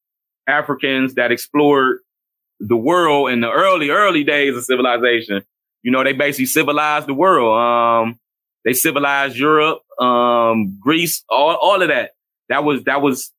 [0.47, 1.99] Africans that explored
[2.61, 5.43] the world in the early, early days of civilization.
[5.83, 7.59] You know, they basically civilized the world.
[7.59, 8.19] Um,
[8.65, 12.11] they civilized Europe, um, Greece, all, all of that.
[12.49, 13.33] That was, that was,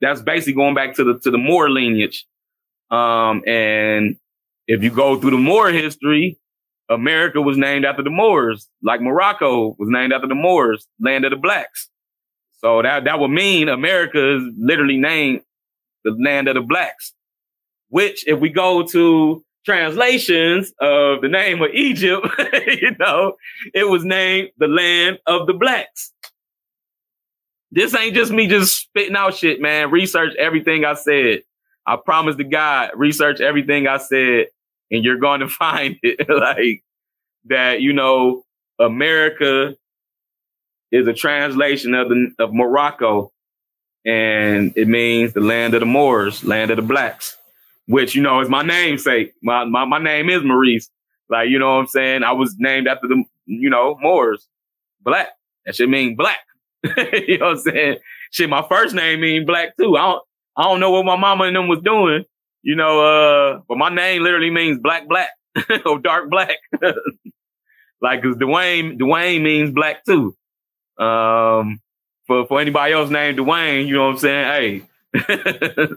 [0.00, 2.24] that's basically going back to the, to the Moor lineage.
[2.90, 4.16] Um, and
[4.72, 6.38] if you go through the Moor history,
[6.88, 11.30] America was named after the Moors, like Morocco was named after the Moors, land of
[11.30, 11.90] the blacks.
[12.56, 15.42] So that, that would mean America is literally named
[16.04, 17.12] the land of the blacks,
[17.88, 22.26] which if we go to translations of the name of Egypt,
[22.66, 23.34] you know,
[23.74, 26.12] it was named the land of the blacks.
[27.70, 29.90] This ain't just me just spitting out shit, man.
[29.90, 31.42] Research everything I said.
[31.86, 34.46] I promise to God, research everything I said,
[34.92, 36.84] and you're going to find it like
[37.46, 38.44] that, you know,
[38.78, 39.74] America
[40.92, 43.32] is a translation of the of Morocco,
[44.04, 47.36] and it means the land of the Moors, land of the blacks,
[47.86, 49.32] which you know is my namesake.
[49.42, 50.90] My my my name is Maurice.
[51.28, 52.24] Like you know what I'm saying.
[52.24, 54.46] I was named after the you know Moors,
[55.00, 55.28] black.
[55.64, 56.40] That should mean black.
[56.84, 57.96] you know what I'm saying.
[58.32, 59.96] Shit, my first name mean black too.
[59.96, 60.22] I don't
[60.56, 62.24] I don't know what my mama and them was doing.
[62.62, 65.30] You know, uh, but my name literally means black black
[65.86, 66.56] or dark black.
[68.00, 70.36] like, cause Dwayne, Dwayne means black too.
[70.98, 71.80] Um,
[72.26, 74.84] for, for anybody else named Dwayne, you know what I'm saying?
[75.14, 75.26] Hey,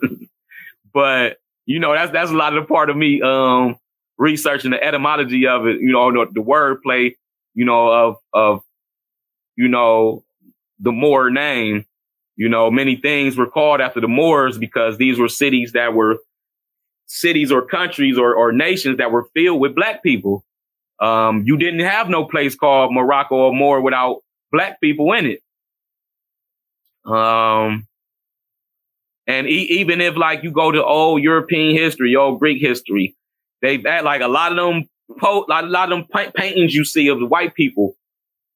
[0.94, 3.78] but you know, that's, that's a lot of the part of me, um,
[4.18, 7.16] researching the etymology of it, you know, the, the wordplay,
[7.54, 8.62] you know, of, of,
[9.56, 10.24] you know,
[10.80, 11.86] the Moor name,
[12.36, 16.18] you know, many things were called after the Moors because these were cities that were
[17.08, 20.44] cities or countries or, or nations that were filled with black people.
[21.00, 25.42] Um, you didn't have no place called Morocco or more without black people in it.
[27.06, 27.88] Um,
[29.28, 33.16] and e- even if like you go to old European history, old Greek history,
[33.62, 34.90] they've had like a lot of them,
[35.20, 37.96] po- a lot of them pa- paintings you see of the white people.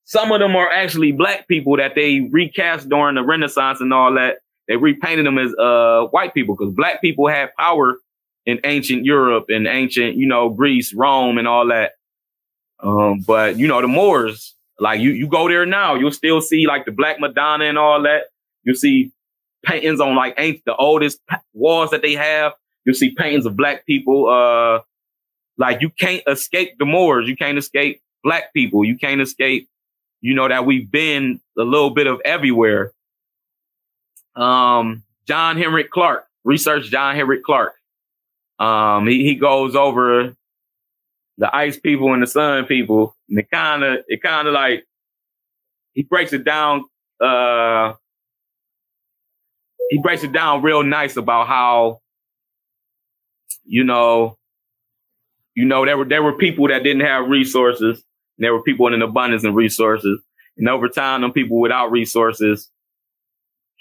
[0.06, 4.14] Some of them are actually black people that they recast during the Renaissance and all
[4.16, 4.38] that.
[4.68, 7.97] They repainted them as uh, white people because black people had power
[8.50, 11.93] in ancient Europe and ancient, you know, Greece, Rome, and all that.
[12.82, 16.66] Um, but you know, the Moors, like you, you go there now, you'll still see
[16.66, 18.24] like the Black Madonna and all that.
[18.64, 19.12] You'll see
[19.66, 21.20] paintings on like ancient, the oldest
[21.54, 22.54] walls that they have.
[22.86, 24.30] You'll see paintings of black people.
[24.30, 24.82] Uh,
[25.58, 27.28] like you can't escape the Moors.
[27.28, 28.86] You can't escape black people.
[28.86, 29.70] You can't escape,
[30.22, 32.93] you know, that we've been a little bit of everywhere.
[34.36, 37.76] Um, John Henry Clarke, research John Henry Clarke.
[38.60, 40.36] Um, he, he goes over
[41.38, 44.86] the ice people and the sun people, and it kind of, it kind of like,
[45.93, 46.84] he breaks it down,
[47.22, 47.93] uh,
[49.89, 51.99] he breaks it down real nice about how,
[53.64, 54.38] you know,
[55.55, 58.03] you know, there were, there were people that didn't have resources,
[58.38, 60.22] and there were people in an abundance of resources.
[60.57, 62.70] And over time, them people without resources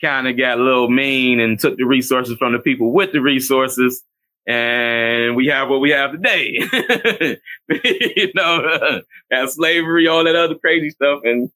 [0.01, 3.21] kind of got a little mean and took the resources from the people with the
[3.21, 4.03] resources
[4.49, 6.59] and we have what we have today.
[7.69, 11.51] you know, uh, slavery, all that other crazy stuff, and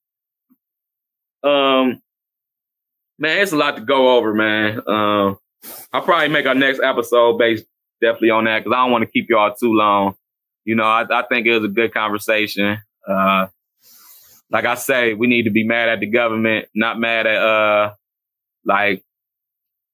[1.43, 2.03] um,
[3.18, 4.82] man, it's a lot to go over, man.
[4.86, 5.38] Um,
[5.93, 7.64] I'll probably make our next episode based
[8.03, 10.14] definitely on that because I don't want to keep y'all too long.
[10.64, 12.78] You know, I, I think it was a good conversation.
[13.09, 13.47] Uh,
[14.51, 17.95] like I say, we need to be mad at the government, not mad at uh
[18.66, 19.03] like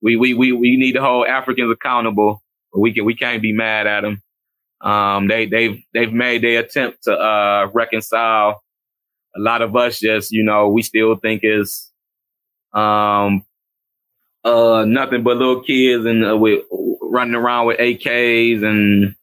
[0.03, 2.43] we we we we need to hold Africans accountable.
[2.79, 4.23] We can we can't be mad at them.
[4.81, 8.63] Um, they they've they've made their attempt to uh reconcile.
[9.37, 11.91] A lot of us just you know we still think is
[12.73, 13.45] um
[14.45, 16.63] uh nothing but little kids and uh, with
[17.01, 19.15] running around with AKs and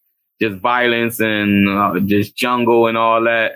[0.41, 3.53] just violence and uh, just jungle and all that.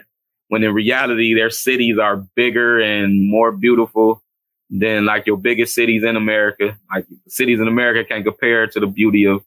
[0.47, 4.23] When in reality, their cities are bigger and more beautiful
[4.69, 6.77] than like your biggest cities in America.
[6.91, 9.43] Like cities in America can't compare to the beauty of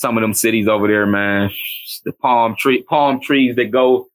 [0.00, 1.50] some of them cities over there, man.
[2.06, 4.08] The palm tree, palm trees that go,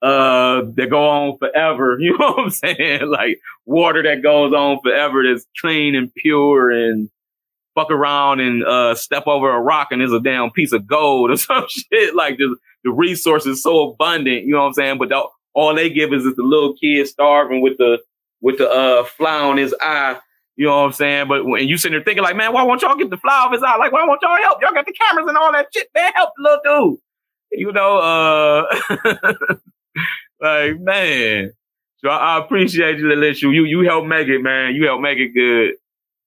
[0.00, 1.98] uh, that go on forever.
[2.00, 3.08] You know what I'm saying?
[3.08, 7.10] Like water that goes on forever that's clean and pure and
[7.74, 11.30] fuck around and uh, step over a rock and there's a damn piece of gold
[11.32, 12.14] or some shit.
[12.14, 12.54] Like the,
[12.84, 14.98] the resources so abundant, you know what I'm saying?
[14.98, 15.20] But the,
[15.52, 17.98] all they give is, is the little kid starving with the
[18.40, 20.16] with the uh, fly on his eye.
[20.56, 21.28] You know what I'm saying?
[21.28, 23.52] But when you sitting there thinking like, man, why won't y'all get the fly off
[23.52, 23.76] his eye?
[23.76, 24.62] Like, why won't y'all help?
[24.62, 25.88] Y'all got the cameras and all that shit.
[25.94, 27.00] Man, help the little dude.
[27.52, 28.64] You know, uh,
[30.40, 31.52] like, man.
[31.98, 33.46] So I, I appreciate you, Alicia.
[33.46, 34.74] You you helped make it, man.
[34.74, 35.74] You helped make it good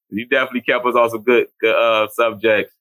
[0.09, 2.73] you definitely kept us on some good, good uh, subjects.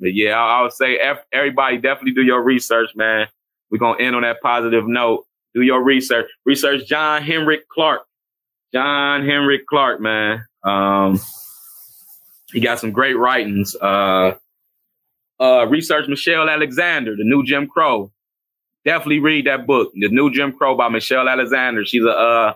[0.00, 0.98] But yeah, I, I would say
[1.32, 3.28] everybody definitely do your research, man.
[3.70, 5.26] We're gonna end on that positive note.
[5.54, 6.26] Do your research.
[6.44, 8.02] Research John Henrik Clarke.
[8.72, 10.44] John Henrik Clarke, man.
[10.62, 11.20] Um,
[12.52, 13.74] he got some great writings.
[13.76, 14.34] Uh,
[15.40, 18.10] uh, research Michelle Alexander, The New Jim Crow.
[18.84, 21.84] Definitely read that book, The New Jim Crow by Michelle Alexander.
[21.84, 22.54] She's a uh,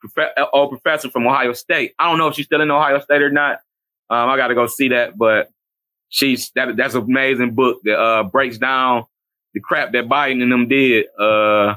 [0.00, 1.94] prof- old professor from Ohio State.
[1.98, 3.60] I don't know if she's still in Ohio State or not.
[4.08, 5.50] Um, I got to go see that, but
[6.08, 9.04] she's that that's an amazing book that uh, breaks down
[9.54, 11.74] the crap that Biden and them did, uh,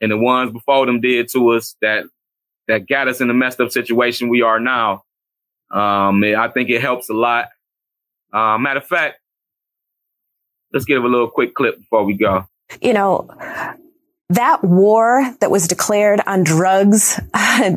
[0.00, 2.04] and the ones before them did to us that
[2.68, 5.02] that got us in the messed up situation we are now.
[5.70, 7.48] Um, I think it helps a lot.
[8.32, 9.20] Uh, matter of fact,
[10.72, 12.46] let's give a little quick clip before we go.
[12.80, 13.28] You know,
[14.30, 17.18] that war that was declared on drugs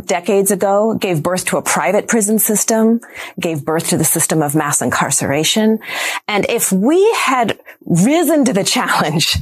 [0.06, 3.00] decades ago gave birth to a private prison system,
[3.40, 5.80] gave birth to the system of mass incarceration.
[6.28, 9.38] And if we had risen to the challenge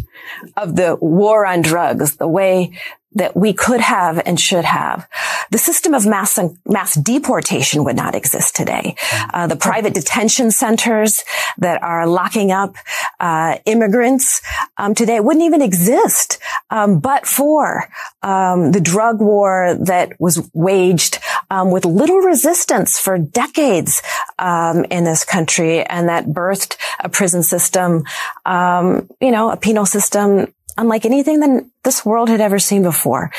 [0.55, 2.71] of the war on drugs the way
[3.13, 5.07] that we could have and should have.
[5.51, 8.95] The system of mass mass deportation would not exist today.
[9.33, 11.23] Uh, the private detention centers
[11.57, 12.75] that are locking up
[13.19, 14.41] uh, immigrants
[14.77, 16.37] um, today wouldn't even exist,
[16.69, 17.89] um, but for
[18.21, 24.03] um, the drug war that was waged um, with little resistance for decades
[24.37, 28.03] um, in this country, and that birthed a prison system,
[28.45, 33.31] um, you know, a penal system unlike anything that this world had ever seen before.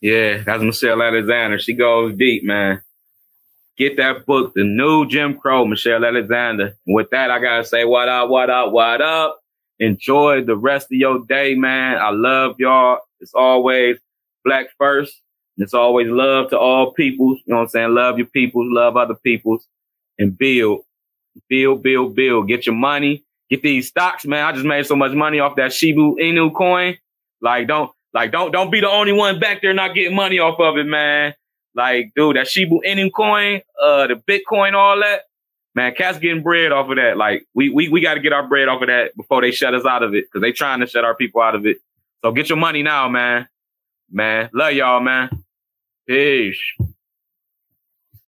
[0.00, 1.58] Yeah, that's Michelle Alexander.
[1.58, 2.82] She goes deep, man.
[3.78, 6.76] Get that book, The New Jim Crow, Michelle Alexander.
[6.86, 9.38] With that, I gotta say, what up, what up, what up?
[9.78, 11.98] Enjoy the rest of your day, man.
[11.98, 12.98] I love y'all.
[13.20, 13.96] It's always
[14.44, 15.14] black first.
[15.56, 17.38] It's always love to all peoples.
[17.46, 17.94] You know what I'm saying?
[17.94, 19.66] Love your peoples, love other peoples,
[20.18, 20.80] and build,
[21.48, 22.48] build, build, build.
[22.48, 24.44] Get your money, get these stocks, man.
[24.44, 26.96] I just made so much money off that Shiba Inu coin.
[27.42, 30.58] Like, don't, like, don't, don't be the only one back there not getting money off
[30.58, 31.34] of it, man.
[31.74, 35.24] Like, dude, that Shiba Inu coin, uh, the Bitcoin, all that,
[35.74, 37.18] man, cats getting bread off of that.
[37.18, 39.74] Like, we, we, we got to get our bread off of that before they shut
[39.74, 40.30] us out of it.
[40.32, 41.76] Cause they trying to shut our people out of it.
[42.24, 43.48] So get your money now, man.
[44.10, 45.28] Man, love y'all, man.
[46.06, 46.58] Peace.